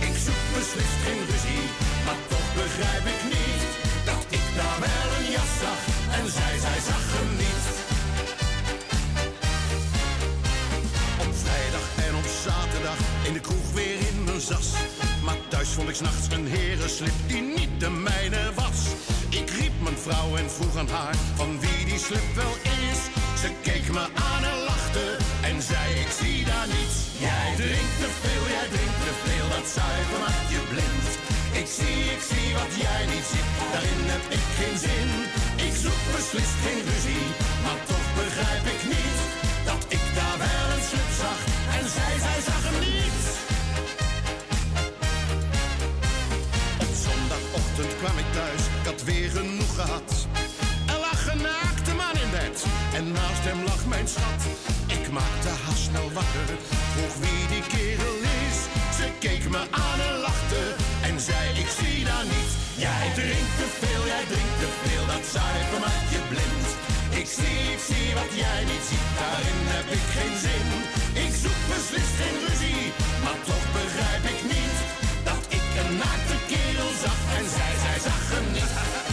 [0.08, 1.66] Ik zoek beslist geen ruzie,
[2.06, 3.81] maar toch begrijp ik niet
[4.56, 5.82] daar wel een jas zag
[6.18, 7.66] en zij, zij zag hem niet.
[11.24, 14.68] Op vrijdag en op zaterdag in de kroeg weer in mijn zas.
[15.24, 18.80] Maar thuis vond ik s'nachts een herenslip die niet de mijne was.
[19.30, 22.56] Ik riep mijn vrouw en vroeg aan haar van wie die slip wel
[22.90, 23.00] is.
[23.42, 26.98] Ze keek me aan en lachte en zei ik zie daar niets.
[27.26, 31.01] Jij drinkt te veel, jij drinkt te veel, dat zuiver maakt je blind.
[31.52, 35.10] Ik zie, ik zie wat jij niet ziet, daarin heb ik geen zin.
[35.68, 37.26] Ik zoek beslist geen ruzie,
[37.64, 39.20] maar toch begrijp ik niet
[39.70, 41.40] dat ik daar wel een slip zag
[41.78, 43.24] en zij, zij zag hem niet.
[46.84, 50.10] Op zondagochtend kwam ik thuis, ik had weer genoeg gehad.
[50.94, 52.58] Er lag een naakte man in bed
[52.98, 54.42] en naast hem lag mijn schat.
[54.98, 56.50] Ik maakte haar snel wakker,
[56.94, 58.58] vroeg wie die kerel is.
[58.98, 60.64] Ze keek me aan en lachte
[61.30, 62.54] zei ik zie daar niets.
[62.86, 66.68] Jij drinkt te veel, jij drinkt te veel, dat zuiver maakt je blind.
[67.22, 70.68] Ik zie, ik zie wat jij niet ziet, daarin heb ik geen zin.
[71.26, 72.86] Ik zoek beslist geen ruzie,
[73.24, 74.78] maar toch begrijp ik niet
[75.30, 79.11] dat ik een naakte kerel zag en zij, zij zag hem niet.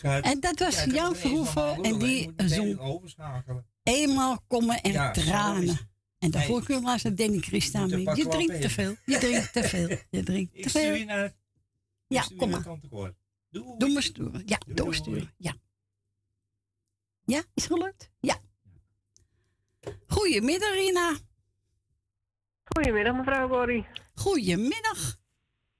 [0.00, 2.78] En dat was Jan Verhoeven en die zong
[3.82, 5.90] eenmaal komen en tranen.
[6.18, 6.80] En daarvoor nee.
[6.80, 8.16] was het Danny Christa mee.
[8.16, 8.94] Je drinkt te veel.
[9.04, 9.96] Je drinkt te veel.
[10.10, 11.30] Je drinkt te veel.
[12.06, 12.64] Ja, kom maar.
[13.50, 14.42] Doe, doe, sturen.
[14.44, 15.34] Ja, doorsturen.
[15.36, 15.54] Ja.
[17.24, 18.10] Ja, is gelukt?
[18.20, 18.36] Ja.
[20.06, 21.16] Goedemiddag, Rina.
[22.64, 23.86] Goedemiddag, mevrouw Borry.
[24.14, 25.16] Goedemiddag.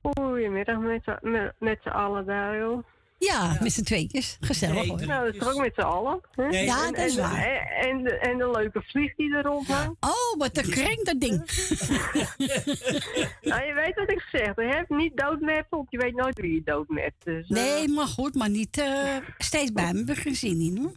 [0.03, 2.85] Goedemiddag met, met, met z'n allen daar, joh.
[3.27, 4.37] Ja, met z'n tweetjes.
[4.41, 5.07] Gezellig hoor.
[5.07, 6.21] Nou, dat is toch ook met z'n allen?
[6.31, 6.49] Hè?
[6.49, 7.45] Nee, Ja, En- dat is en, waar.
[7.45, 9.97] En, en, de, en de leuke vlieg die er rondhangt.
[10.01, 11.37] Oh, wat een krenk dat ding.
[13.41, 14.89] nou, je weet wat ik gezegd heb.
[14.89, 17.25] Niet doodmeppen, of je weet nooit wie je doodmept.
[17.25, 20.15] Dus, eh, Nee, maar goed, maar niet eh, steeds bij me.
[20.15, 20.93] Geen zin in hoor.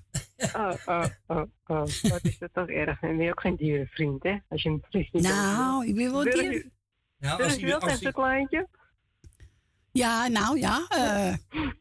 [0.56, 1.84] Oh, oh, oh, oh.
[2.02, 3.02] Wat is dat toch erg.
[3.02, 4.35] En ben je ook geen dierenvriend, hè?
[4.49, 6.52] Als je een vlieg niet Nou, ik ben wel dier.
[6.52, 6.69] je-
[7.19, 8.68] Nou, als je een kleintje?
[9.91, 10.85] Ja, nou ja.
[10.89, 11.34] eh,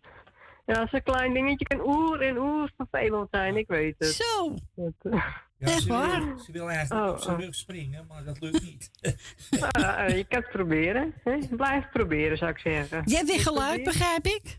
[0.66, 4.08] Ja, als een klein dingetje kan oer en oer vervelend zijn, ik weet het.
[4.08, 4.54] Zo.
[4.74, 5.26] Dat, eh,
[5.58, 6.24] Ja, ze, waar?
[6.24, 7.42] Wil, ze wil eigenlijk Oh, op zijn oh.
[7.42, 8.90] rug springen, maar dat lukt niet.
[9.72, 11.14] nou, eh, je kan het proberen.
[11.24, 11.38] Hè?
[11.50, 13.02] Blijf proberen, zou ik zeggen.
[13.04, 14.58] Jij hebt weer geluid, begrijp ik?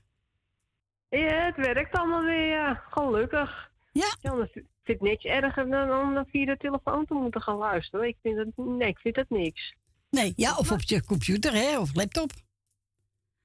[1.09, 2.83] Ja, het werkt allemaal weer, ja.
[2.89, 3.71] Gelukkig.
[3.91, 4.15] Ja.
[4.21, 8.07] anders vind ik niks erger dan om dan via de telefoon te moeten gaan luisteren.
[8.07, 9.73] Ik vind het, nee, ik vind het niks.
[10.09, 12.31] Nee, ja, of op je computer hè, of laptop.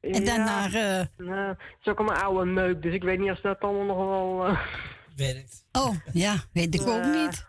[0.01, 0.45] En dan Ja.
[0.45, 0.75] naar...
[0.75, 3.85] eh, Nou, het is ook allemaal oude meuk, dus ik weet niet of dat allemaal
[3.85, 4.47] nog wel...
[4.47, 4.61] eh,
[5.17, 5.67] Werkt.
[5.73, 7.49] Oh, ja, weet ik ook niet.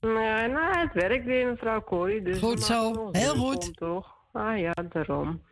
[0.00, 2.22] Nee, nou, het werkt weer, mevrouw Corrie.
[2.22, 3.66] Dus Goed we zo, heel goed.
[3.66, 4.14] om, toch?
[4.32, 5.42] Ah ja, daarom.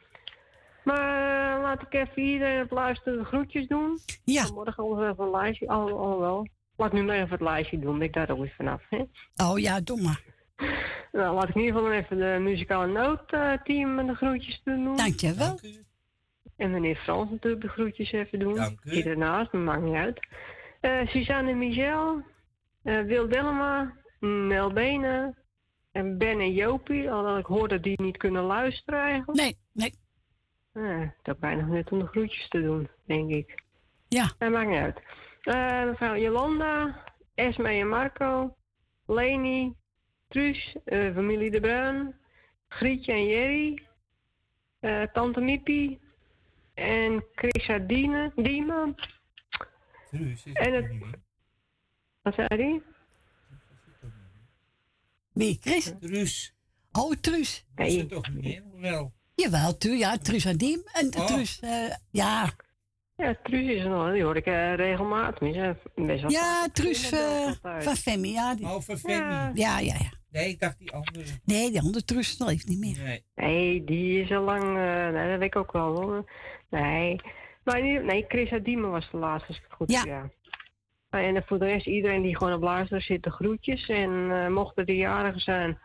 [0.84, 3.98] Maar eh, laat ik even iedereen het luisteren de groetjes doen.
[4.24, 4.50] Ja.
[4.54, 5.68] Morgen anders even een lijstje.
[5.68, 6.46] Al, al wel.
[6.76, 8.82] Laat nu maar even het lijstje doen, ben ik daar ook weer vanaf.
[8.88, 9.02] Hè?
[9.44, 10.22] Oh ja, doe maar.
[11.12, 14.96] Nou, laat ik in ieder geval even de muzikale noodteam de groetjes doen.
[14.96, 15.58] Dankjewel.
[16.60, 18.54] En meneer Frans natuurlijk de groetjes even doen.
[18.54, 18.90] Dank u.
[18.90, 20.26] Die maar maakt niet uit.
[20.80, 22.22] Eh, Suzanne en Michel,
[22.82, 25.36] eh, Wil Dellema, Nel Benen
[25.92, 27.10] en Ben en Jopie.
[27.10, 29.38] Alhoewel ik hoor dat die niet kunnen luisteren eigenlijk.
[29.38, 29.94] Nee, nee.
[30.72, 33.62] Eh, het is ook weinig nut om de groetjes te doen, denk ik.
[34.08, 34.30] Ja.
[34.38, 35.00] Dat maakt niet uit.
[35.40, 37.04] Eh, mevrouw Jolanda,
[37.34, 38.56] Esme en Marco,
[39.06, 39.74] Leni,
[40.28, 42.14] Truus, eh, familie De Bruin,
[42.68, 43.82] Grietje en Jerry,
[44.80, 46.08] eh, Tante Miepie
[46.80, 48.94] en Chrisa Diene, Diemen.
[50.10, 51.18] Truus is En het het- niet meer.
[52.22, 52.82] Wat zei die?
[55.32, 55.92] Wie, Chris?
[56.00, 56.54] Truus.
[56.92, 57.64] Oh, Truus.
[57.76, 58.62] Is het toch niet meer?
[58.80, 59.12] Wel.
[59.34, 60.82] Jawel, tu, ja, Truus en Diem.
[60.92, 61.26] En Oh.
[61.26, 62.50] Truus, eh, ja.
[63.16, 65.38] Ja, Truus is er nog, die hoor ik eh, regelmatig.
[65.94, 66.68] Best wel Ja.
[66.72, 67.84] Truus eh, altijd.
[67.84, 68.54] van Femi, ja.
[68.54, 69.14] Die, Oh, van Femi.
[69.14, 69.50] Ja.
[69.54, 70.12] ja, ja, ja.
[70.30, 71.24] Nee, ik dacht die andere.
[71.44, 72.98] Nee, die andere Truus leeft niet meer.
[72.98, 73.24] Nee.
[73.34, 74.62] Nee, die is al lang.
[74.62, 76.32] eh, nee, dat weet ik ook wel hoor.
[76.70, 77.20] Nee.
[77.64, 80.30] Maar in ieder- nee, Chris Diemen was de laatste, als ik het goed Ja.
[81.10, 83.88] En voor de rest, iedereen die gewoon op luisteren zit, de groetjes.
[83.88, 85.78] En eh, mochten die jarigen zijn,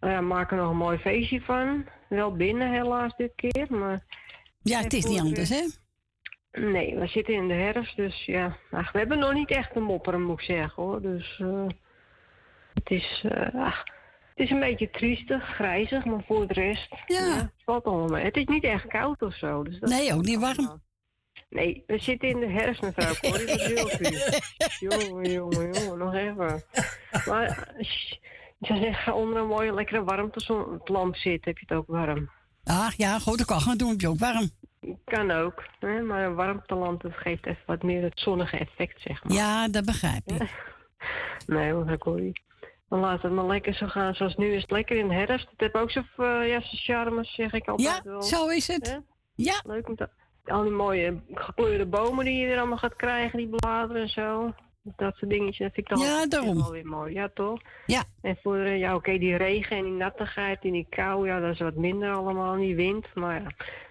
[0.00, 1.86] ja, maak er nog een mooi feestje van.
[2.08, 4.04] Wel binnen helaas dit keer, maar...
[4.62, 5.62] Ja, het is niet anders, hè?
[6.60, 8.56] Nee, we zitten in de herfst, dus ja.
[8.70, 11.02] ach, we hebben nog niet echt een mopperen, moet ik zeggen hoor.
[11.02, 11.66] Dus eh,
[12.74, 13.84] het is, eh, ach,
[14.40, 16.88] is een beetje triestig, grijzig, maar voor de rest.
[17.06, 17.34] Ja.
[17.36, 18.24] het valt allemaal mee.
[18.24, 19.62] Het is niet echt koud of zo.
[19.62, 20.82] Dus dat Nee, ook niet warm.
[21.48, 23.46] Nee, we zitten in de herfst, mevrouw Corrie.
[23.46, 24.18] Wat wil u?
[24.78, 26.62] Jongen, jongen, jongen, nog even.
[27.26, 27.68] Maar,
[28.60, 32.30] zou zeggen, ga onder een mooie, lekkere warmtelamp zitten, heb je het ook warm.
[32.64, 34.50] Ach ja, goed, dat kan gaan doen, heb je ook warm.
[35.04, 36.00] Kan ook, hè?
[36.02, 39.32] maar een warmtelamp dat geeft even wat meer het zonnige effect, zeg maar.
[39.32, 40.50] Ja, dat begrijp ik.
[41.46, 42.42] Nee, mevrouw Corrie.
[42.90, 45.50] Dan laat het maar lekker zo gaan zoals nu is het lekker in de herfst.
[45.50, 48.22] Het heeft ook zo'n uh, ja, zijn charmes, zeg ik altijd Ja, wel.
[48.22, 49.00] zo is het.
[49.34, 49.60] Ja.
[49.66, 50.08] Leuk om te...
[50.44, 54.54] Al die mooie gekleurde bomen die je er allemaal gaat krijgen, die bladeren en zo.
[54.82, 56.56] Dat soort dingetjes, dat vind ik toch Ja, daarom.
[56.56, 57.12] wel weer mooi.
[57.14, 57.60] Ja, toch?
[57.86, 58.02] Ja.
[58.22, 61.52] En voor, eh, ja, oké, die regen en die nattigheid en die kou, ja, dat
[61.52, 63.06] is wat minder allemaal, en die wind.
[63.14, 63.46] Maar ja,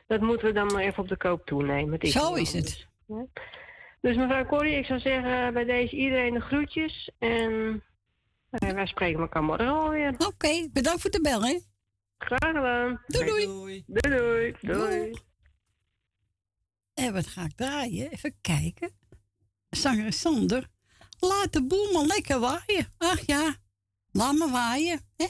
[0.07, 2.07] dat moeten we dan maar even op de koop toenemen.
[2.07, 2.87] Zo is het.
[3.07, 3.25] Ja.
[4.01, 7.11] Dus mevrouw Corrie, ik zou zeggen bij deze iedereen de groetjes.
[7.19, 7.83] En
[8.49, 10.15] wij spreken elkaar morgen alweer.
[10.17, 11.59] Oké, bedankt voor de bel, hè?
[12.17, 13.01] Graag gedaan.
[13.07, 13.45] Doei, doei.
[13.45, 13.83] Doei.
[13.87, 14.77] Doei, doei.
[14.77, 15.21] doei.
[16.93, 18.11] En wat ga ik draaien?
[18.11, 18.91] Even kijken.
[19.69, 20.67] Zanger Sander.
[21.19, 22.87] Laat de boel maar lekker waaien.
[22.97, 23.55] Ach ja,
[24.11, 24.99] laat me waaien.
[25.15, 25.25] Hè?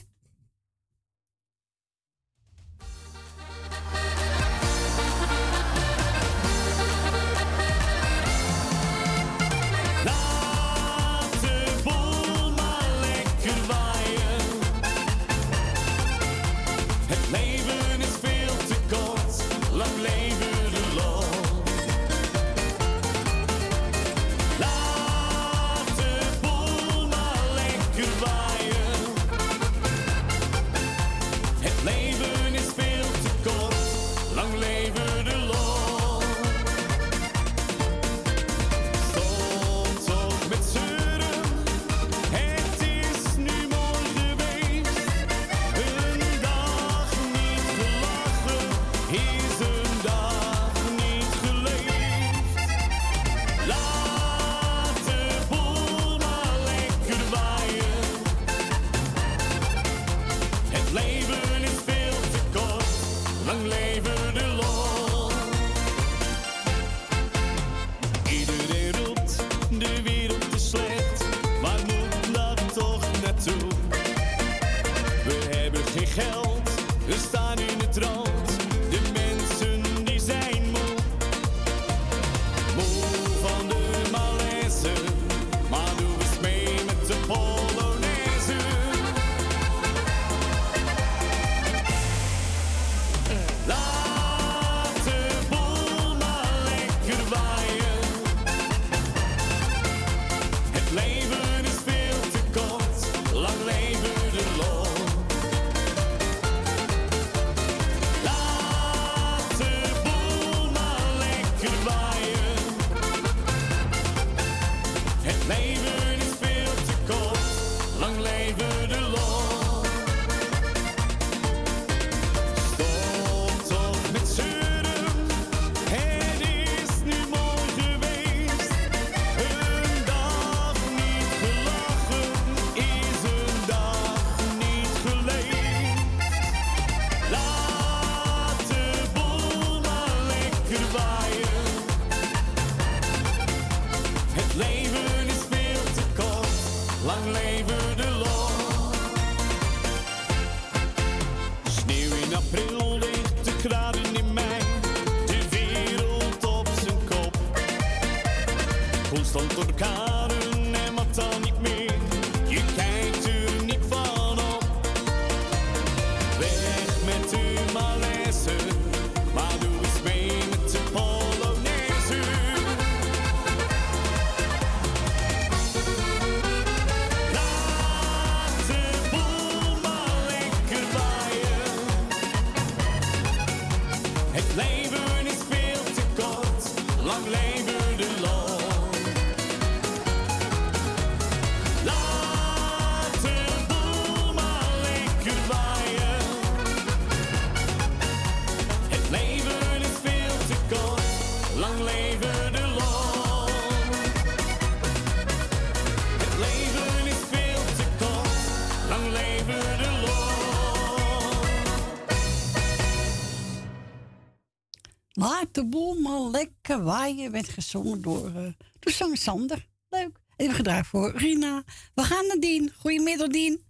[215.50, 218.48] Laat de boel maar lekker waaien werd gezongen door, eh
[218.80, 219.68] door Sander.
[219.90, 220.20] Leuk.
[220.36, 221.64] Even gedraaid voor Rina.
[221.96, 222.72] We gaan naar Dien.
[222.78, 223.62] Goedemiddag, Dien.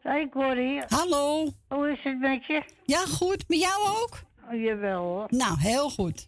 [0.00, 0.82] Hey Corrie.
[0.88, 1.52] Hallo.
[1.68, 2.62] Hoe is het met je?
[2.84, 3.48] Ja, goed.
[3.48, 4.22] Met jou ook?
[4.50, 5.26] Oh, jawel hoor.
[5.28, 6.26] Nou, heel goed.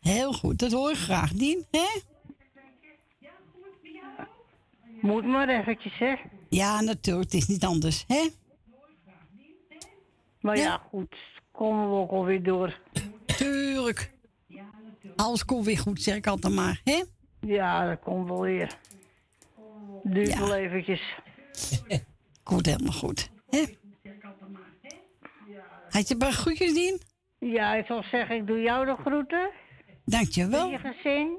[0.00, 0.58] Heel goed.
[0.58, 1.66] Dat hoor ik graag, Dien.
[1.70, 2.00] Hè?
[5.00, 6.14] Moet maar eventjes, hè?
[6.48, 7.32] Ja, natuurlijk.
[7.32, 8.04] Het is niet anders.
[8.06, 8.28] Hè?
[10.40, 11.16] Maar ja, goed.
[11.52, 12.78] Komen we ook alweer door.
[13.36, 14.14] Tuurlijk.
[15.16, 16.80] Alles komt weer goed, zeg ik altijd maar.
[16.84, 17.02] Hè?
[17.40, 18.76] Ja, dat komt wel weer.
[20.02, 20.38] Duurt Ja.
[20.38, 21.14] wel eventjes.
[22.42, 23.30] Komt helemaal goed.
[23.50, 23.64] Hè?
[25.88, 27.00] Had je een paar groetjes, Dien?
[27.38, 29.50] Ja, ik zal zeggen, ik doe jou de groeten.
[30.04, 30.70] Dankjewel.
[30.70, 31.38] Je gezin.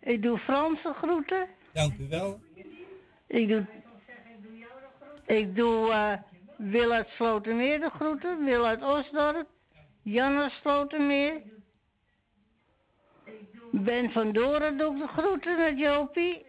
[0.00, 1.46] Ik doe Frans de groeten.
[1.72, 2.40] Dank u wel.
[3.26, 3.66] Ik doe...
[5.26, 6.12] Ik doe eh
[6.56, 8.44] Wil uit Slotermeer de groeten.
[8.44, 9.46] Wil uit Osdorp.
[10.04, 11.42] Jan uit Slotermeer.
[13.70, 16.46] Ben van Doren doe ik de groeten met Jopie.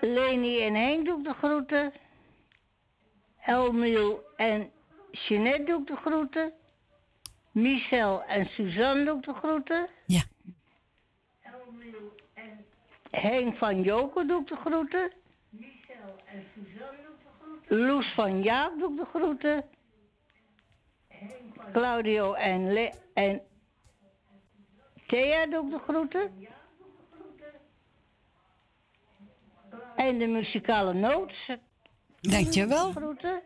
[0.00, 1.92] Leni en Henk doe ik de groeten.
[3.40, 4.70] Elmiel en
[5.10, 6.52] Jeanette doe ik de groeten.
[7.50, 9.88] Michel en Suzanne doe ik de groeten.
[10.06, 10.22] Ja.
[13.10, 15.12] Henk van Joker doe ik de groeten.
[17.66, 19.64] Loes van Jaap doe ik de groeten.
[21.72, 23.40] Claudio en, Le en
[25.06, 26.30] Thea doe ik de groeten.
[29.96, 31.56] En de muzikale notes.
[32.20, 32.92] Dankjewel.
[32.92, 33.42] Groeten.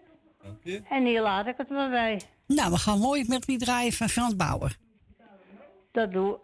[0.89, 2.21] En hier laat ik het maar bij.
[2.47, 4.77] Nou, we gaan mooi met die draaien van Frans Bauer.
[5.93, 6.39] Dat doe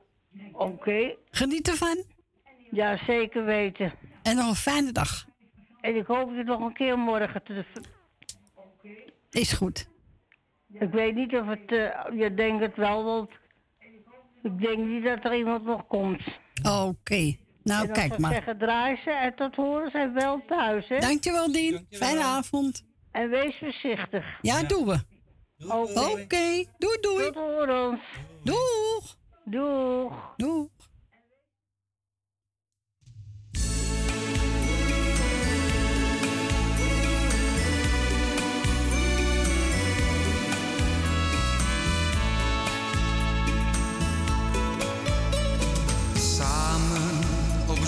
[0.52, 1.16] Oké.
[1.30, 2.04] Geniet ervan.
[2.70, 3.92] Ja, zeker weten.
[4.22, 5.26] En nog een fijne dag.
[5.80, 7.64] En ik hoop je nog een keer morgen te...
[9.30, 9.88] Is goed.
[10.72, 11.72] Ik weet niet of het...
[11.72, 13.30] eh, je denkt het wel, want...
[14.42, 16.22] Ik denk niet dat er iemand nog komt.
[16.62, 17.36] Oké.
[17.62, 18.32] Nou, en dan kijk maar.
[18.32, 20.98] zeggen, draai ze en tot horen zijn wel thuis, hè?
[20.98, 21.86] Dankjewel, Dien.
[21.90, 22.84] Fijne avond.
[23.12, 24.38] En wees voorzichtig.
[24.42, 24.98] Ja, doen we.
[25.94, 26.64] Oké.
[26.78, 27.24] Doei, doei.
[27.24, 28.00] Tot horens.
[28.44, 29.16] Doeg.
[29.44, 30.34] Doeg.
[30.36, 30.68] Doeg.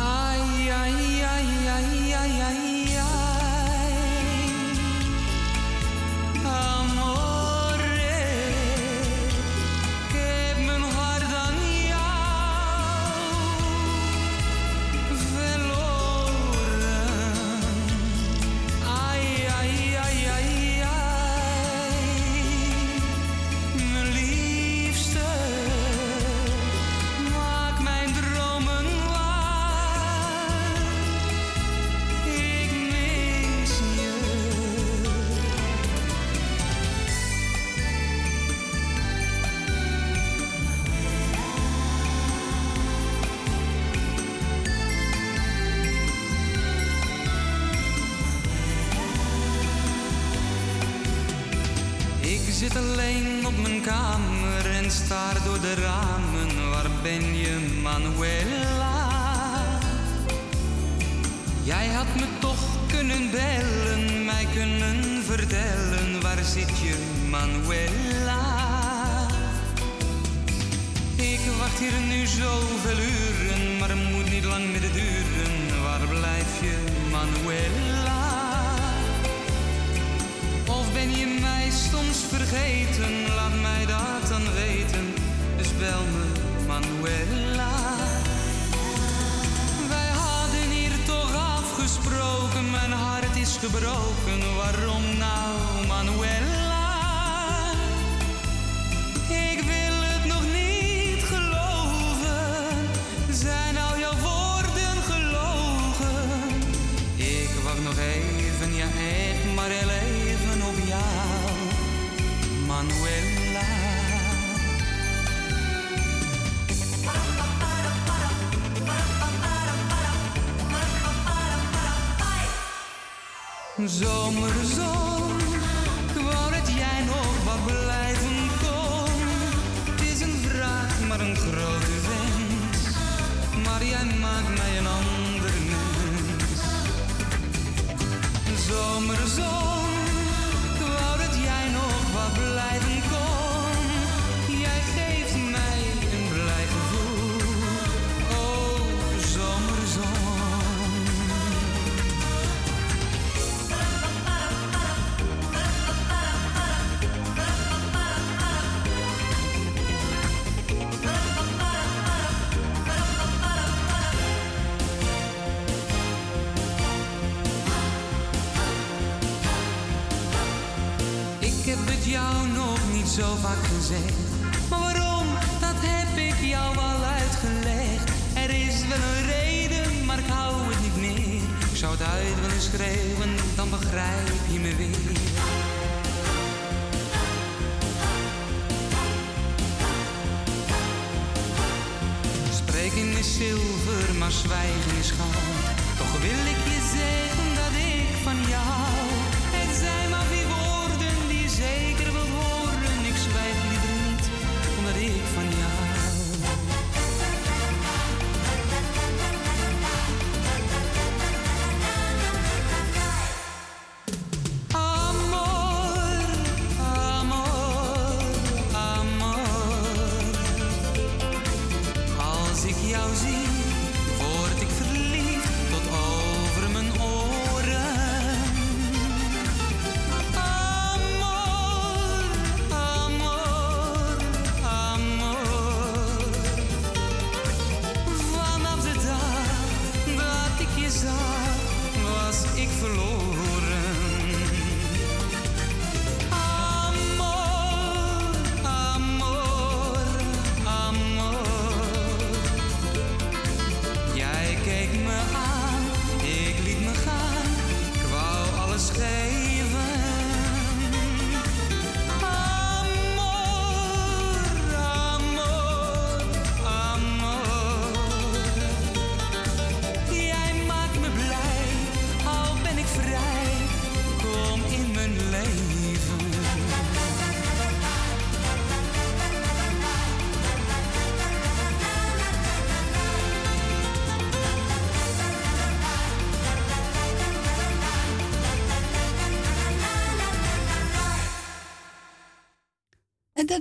[0.00, 2.79] ai, ai, ai, ai, ai, ai.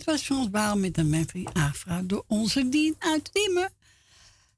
[0.09, 3.29] Stationsbaal met de Memphis Afra door onze Dien uit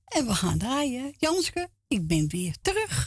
[0.05, 1.13] En we gaan draaien.
[1.17, 3.00] Janske, ik ben weer terug.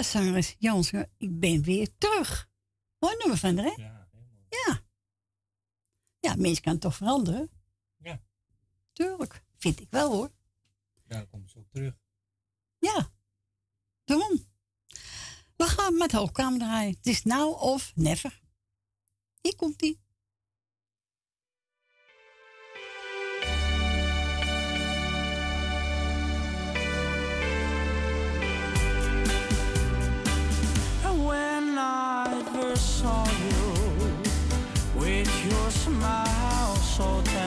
[0.00, 2.48] Ja, Saris Jansen, ik ben weer terug.
[2.98, 3.62] Hoor we van hè?
[3.76, 4.46] Ja, helemaal.
[4.48, 4.80] Ja.
[6.20, 7.50] Ja, mensen kan toch veranderen?
[7.96, 8.22] Ja.
[8.92, 10.30] Tuurlijk, vind ik wel hoor.
[11.08, 11.94] Ja, dan komt ze ook terug.
[12.78, 13.10] Ja,
[14.04, 14.46] daarom.
[15.56, 16.94] We gaan met hoogkamer draaien.
[16.94, 18.40] Het is nou of never.
[19.40, 20.00] Hier komt die.
[32.80, 33.60] saw you
[35.00, 37.39] with your smile so.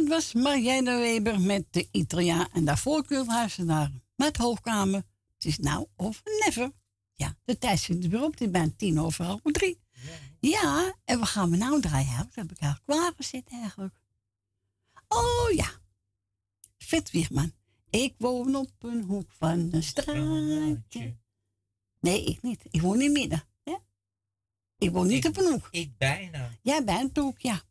[0.00, 2.48] Dat was Marianne Weber met de Italiaan.
[2.52, 5.02] En daarvoor Kulthuizen naar met Hoogkamer.
[5.34, 6.72] Het is nou of never.
[7.14, 8.30] Ja, de tijd zit er weer op.
[8.30, 9.80] Het is bijna tien over half drie.
[10.40, 12.16] Ja, en wat gaan we nou draaien?
[12.16, 13.94] Dat heb ik eigenlijk klaargezet eigenlijk.
[15.08, 15.70] Oh ja.
[16.78, 17.52] Vet Wiegman.
[17.90, 21.16] Ik woon op een hoek van een straatje.
[22.00, 22.64] Nee, ik niet.
[22.70, 23.42] Ik woon in midden.
[23.64, 23.76] Hè?
[24.78, 25.68] Ik woon niet op een hoek.
[25.70, 26.50] Ik bijna.
[26.62, 27.62] Jij bent hoek, ja.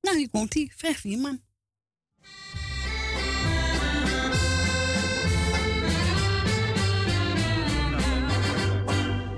[0.00, 0.72] Nou, hier komt hij.
[0.76, 1.46] Vrecht Wierman.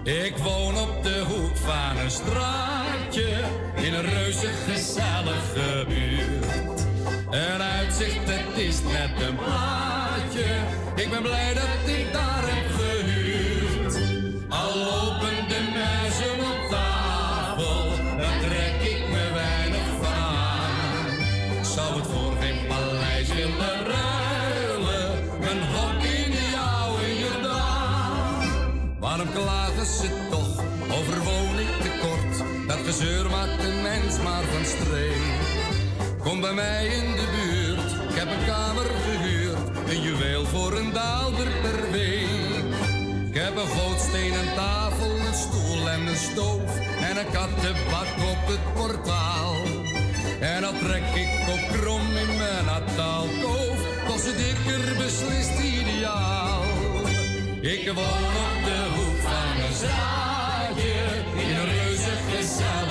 [0.02, 3.40] Ik woon op de hoek van een straatje
[3.74, 6.86] in een reuze gezellige buurt.
[7.30, 10.44] Een uitzicht, het is net een plaatje.
[10.94, 12.09] Ik ben blij dat ik
[36.30, 39.90] Kom bij mij in de buurt, ik heb een kamer gehuurd.
[39.90, 42.74] Een juweel voor een daalder per week.
[43.28, 46.78] Ik heb een gootstenen tafel, een stoel en een stoof.
[47.08, 49.54] En een kattenbak op het portaal.
[50.40, 53.78] En dan trek ik op krom in mijn nataalkoof.
[54.06, 56.62] Toch zit ik er beslist ideaal.
[57.60, 60.94] Ik woon op de hoek van een straatje
[61.42, 62.89] in een reuze gezellige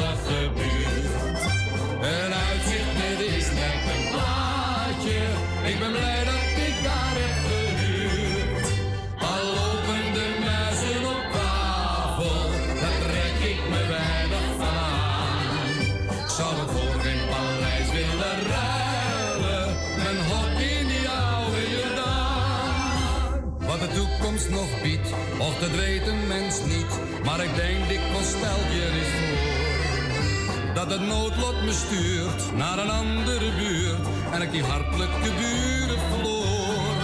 [30.90, 34.08] Dat het noodlot me stuurt naar een andere buurt.
[34.32, 36.96] En ik die hartelijke buren verloor.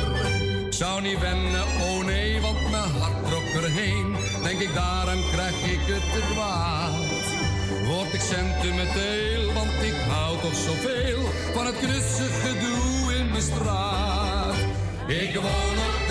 [0.68, 4.16] Ik zou niet wennen, oh nee, want mijn hart trok erheen.
[4.44, 7.26] Denk ik daaraan krijg ik het te kwaad.
[7.88, 11.22] Word ik sentimenteel, want ik hou toch zoveel
[11.54, 14.56] van het knusse gedoe in mijn straat.
[15.08, 16.05] Ik woon op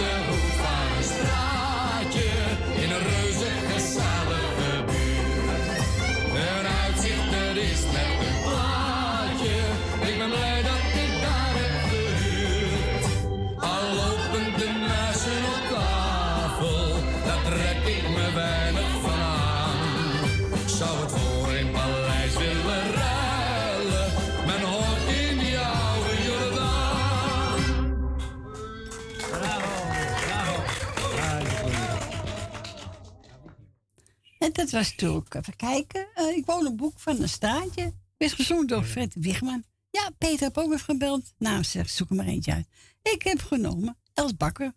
[34.44, 36.06] En dat was natuurlijk, even kijken.
[36.14, 37.92] eh, ik woon op boek van een straatje.
[38.16, 39.64] Is gezongen door Fred Wigman.
[39.90, 41.32] Ja, Peter heb ook even gebeld.
[41.38, 42.66] Nou, zeg, zoek er maar eentje uit.
[43.02, 44.72] Ik heb genomen Els Bakker.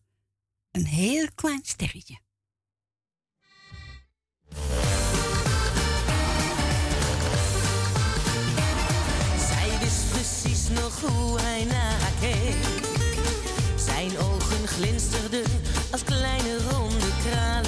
[0.72, 2.18] Een heel klein sterretje.
[9.48, 12.56] Zij wist precies nog hoe hij naar haar keek.
[13.80, 15.46] Zijn ogen glinsterden
[15.92, 17.67] als kleine ronde kralen.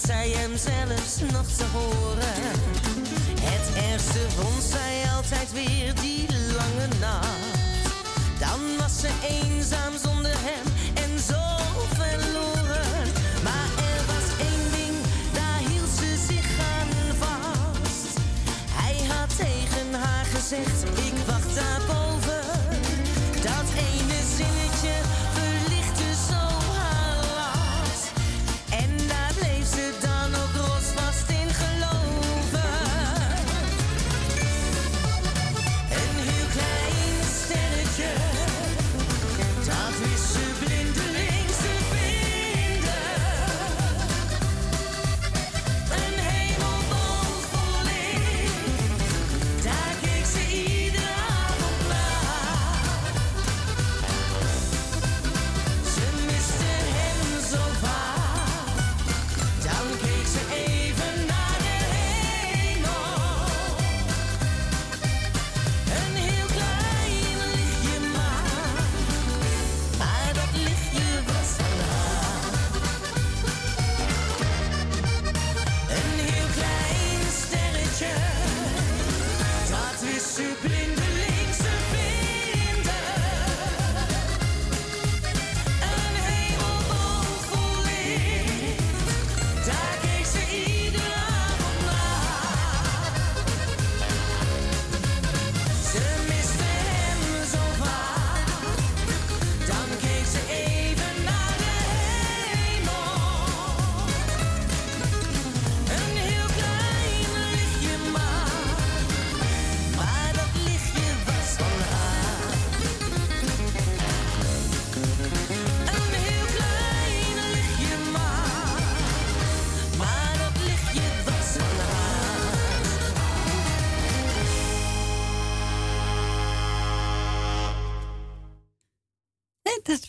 [0.00, 2.34] Zij hem zelfs nog te horen.
[3.40, 6.26] Het ergste vond zij altijd weer die
[6.56, 7.28] lange nacht.
[8.38, 10.15] Dan was ze eenzaam zonder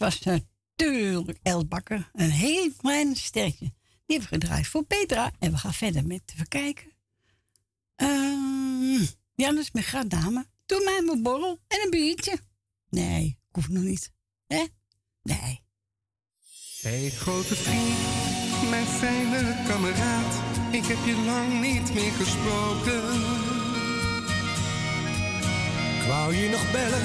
[0.08, 0.42] was
[0.76, 1.66] natuurlijk El.
[2.14, 3.74] Een heel klein sterretje.
[4.06, 5.32] Die hebben we gedraaid voor Petra.
[5.40, 6.92] En we gaan verder met even kijken.
[7.95, 9.06] Ehm
[9.36, 10.45] Jannes met graad dame.
[10.66, 12.40] Doe mij mijn borrel en een biertje.
[12.90, 14.11] Nee, ik hoef nog niet.
[14.48, 14.66] Hè?
[15.24, 15.66] Nee.
[16.82, 20.34] Hey grote vriend, mijn fijne kameraad,
[20.72, 23.03] ik heb je lang niet meer gesproken.
[26.00, 27.03] Ik wou je nog bellen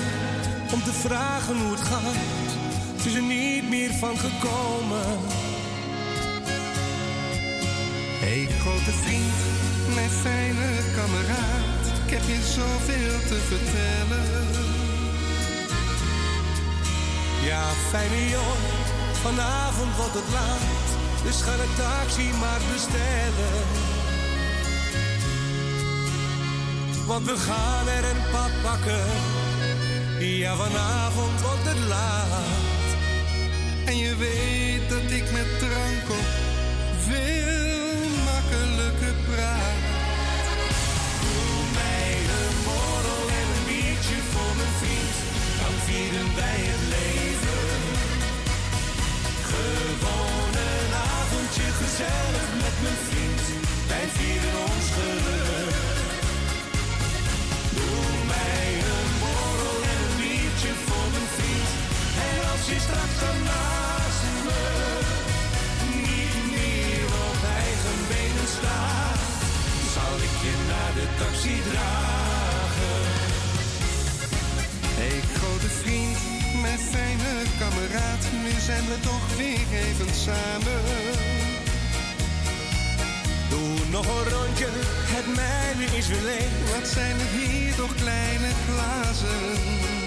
[0.72, 2.51] om te vragen hoe het gaat.
[3.04, 5.18] Is er niet meer van gekomen.
[8.22, 9.40] Hey grote vriend,
[9.94, 14.46] mijn fijne kameraad, ik heb je zoveel te vertellen.
[17.44, 18.84] Ja, fijne jongen,
[19.22, 20.88] vanavond wordt het laat.
[21.24, 23.62] Dus ga de taxi maar bestellen.
[27.06, 29.06] Want we gaan er een pad pakken.
[30.18, 32.71] Ja, vanavond wordt het laat.
[33.84, 36.28] En je weet dat ik met drank op
[37.08, 39.80] veel makkelijker praat.
[41.22, 45.14] Doe mij een borrel en een biertje voor mijn vriend.
[45.60, 47.64] Dan vieren wij het leven.
[49.50, 53.42] Gewoon een avondje gezellig met mijn vriend.
[53.90, 54.51] Wij vieren
[85.14, 86.74] het mijne is weer leeg.
[86.74, 90.01] Wat zijn het hier toch kleine glazen?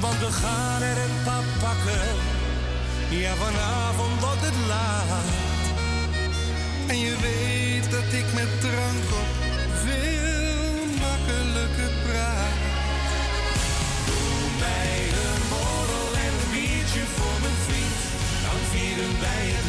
[0.00, 2.08] Want we gaan er een pap pakken.
[3.08, 5.26] Ja, vanavond wordt het laat.
[6.86, 9.30] En je weet dat ik met drank op
[9.84, 12.56] veel makkelijker praat.
[14.06, 17.98] Doe mij een borrel en een biertje voor mijn vriend.
[18.44, 19.67] Dan vieren wij het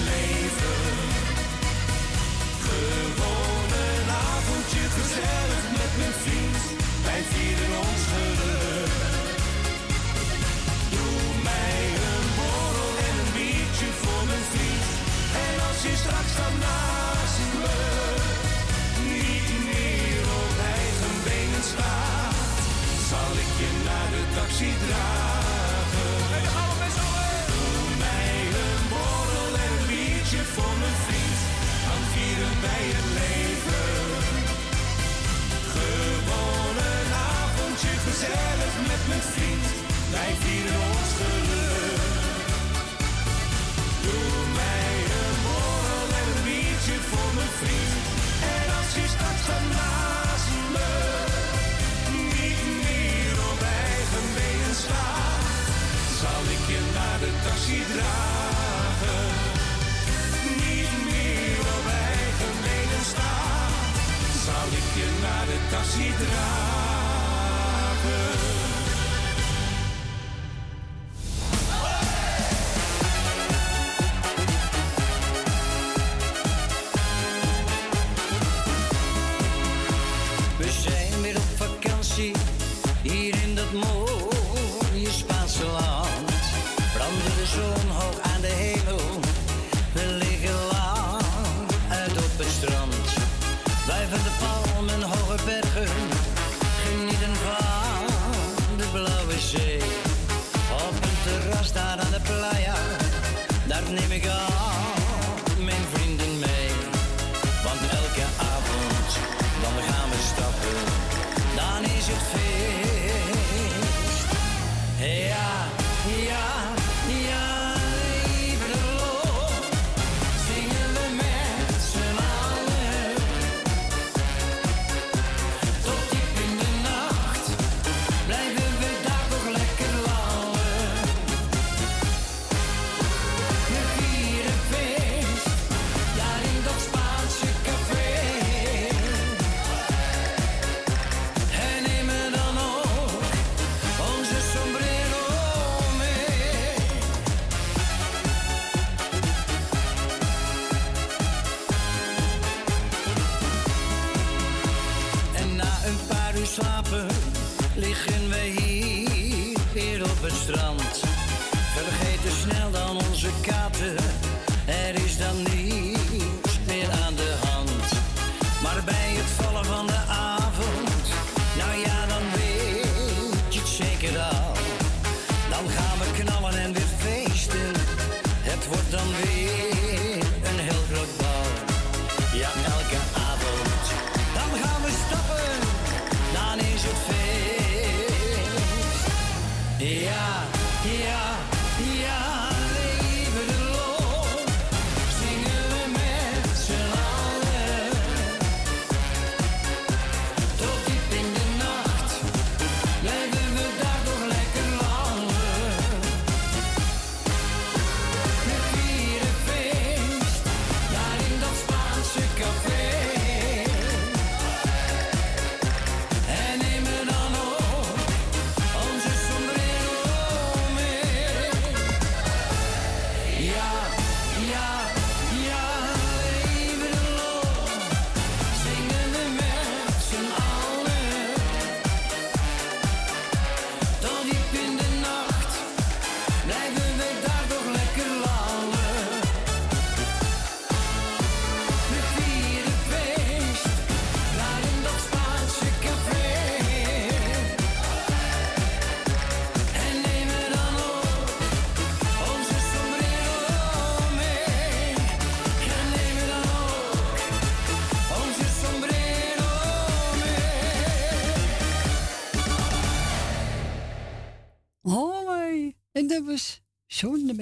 [19.03, 21.99] Niet meer op eigen benen sla.
[23.09, 26.17] Zal ik je naar de taxi dragen?
[27.47, 31.39] Doe mij een borrel en liedje voor mijn vriend.
[31.87, 33.89] Dan vieren wij het leven.
[35.75, 36.91] Gewone
[37.41, 39.67] avondjes, gezellig met mijn vriend.
[40.09, 40.88] Blijf hier op.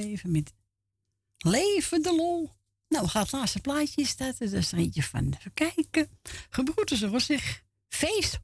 [0.03, 0.53] even met
[1.37, 2.51] Leven de Lol.
[2.89, 4.41] Nou, gaat het laatste plaatje is dat.
[4.41, 5.33] Is er eentje van.
[5.37, 6.09] Even kijken.
[6.49, 7.63] Gebroeders zich.
[7.87, 8.36] Feest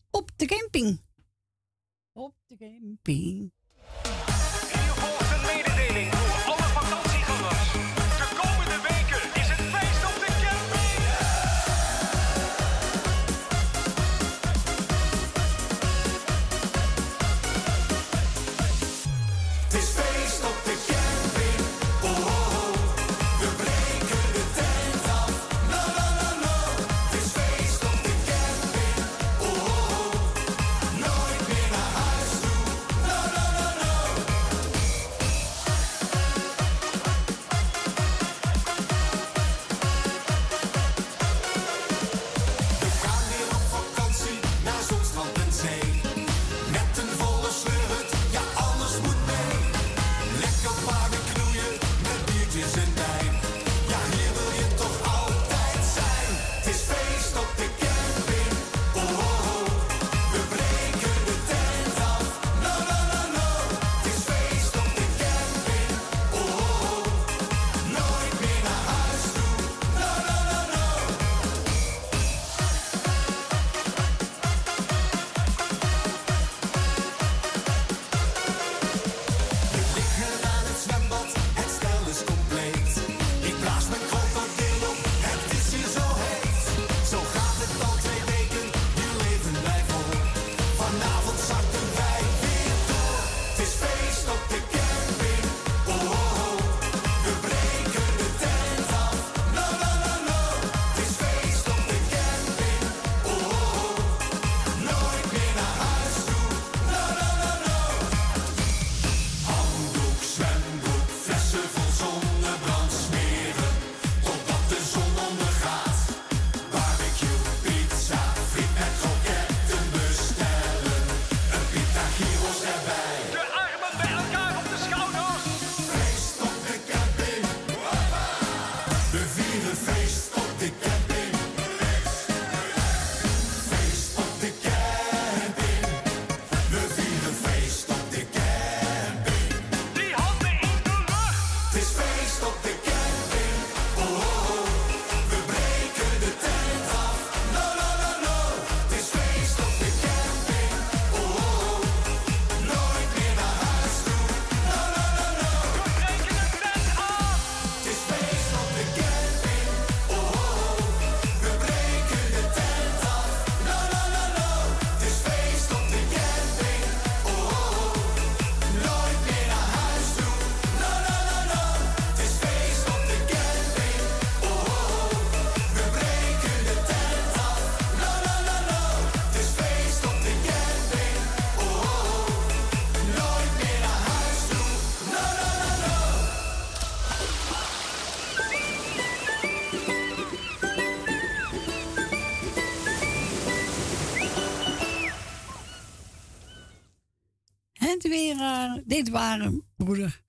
[199.10, 200.22] waren broeder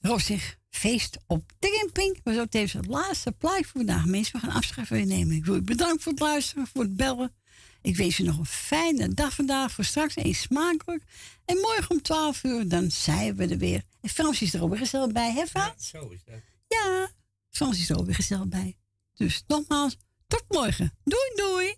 [0.00, 2.20] Rossig feest op de camping.
[2.24, 4.04] We zo tevens het laatste plaatje voor vandaag.
[4.04, 5.36] Mensen, we gaan afscheid van je nemen.
[5.36, 7.34] Ik wil u bedanken voor het luisteren, voor het bellen.
[7.82, 9.72] Ik wens u nog een fijne dag vandaag.
[9.72, 11.04] Voor straks eet smakelijk.
[11.44, 13.82] En morgen om 12 uur, dan zijn we er weer.
[14.00, 15.88] En Frans is er ook weer gezellig bij, hè Frans?
[15.88, 16.40] Zo is dat.
[16.68, 17.10] Ja,
[17.50, 18.76] Frans is er ook weer gezellig bij.
[19.14, 20.92] Dus nogmaals, tot morgen.
[21.04, 21.74] Doei, doei.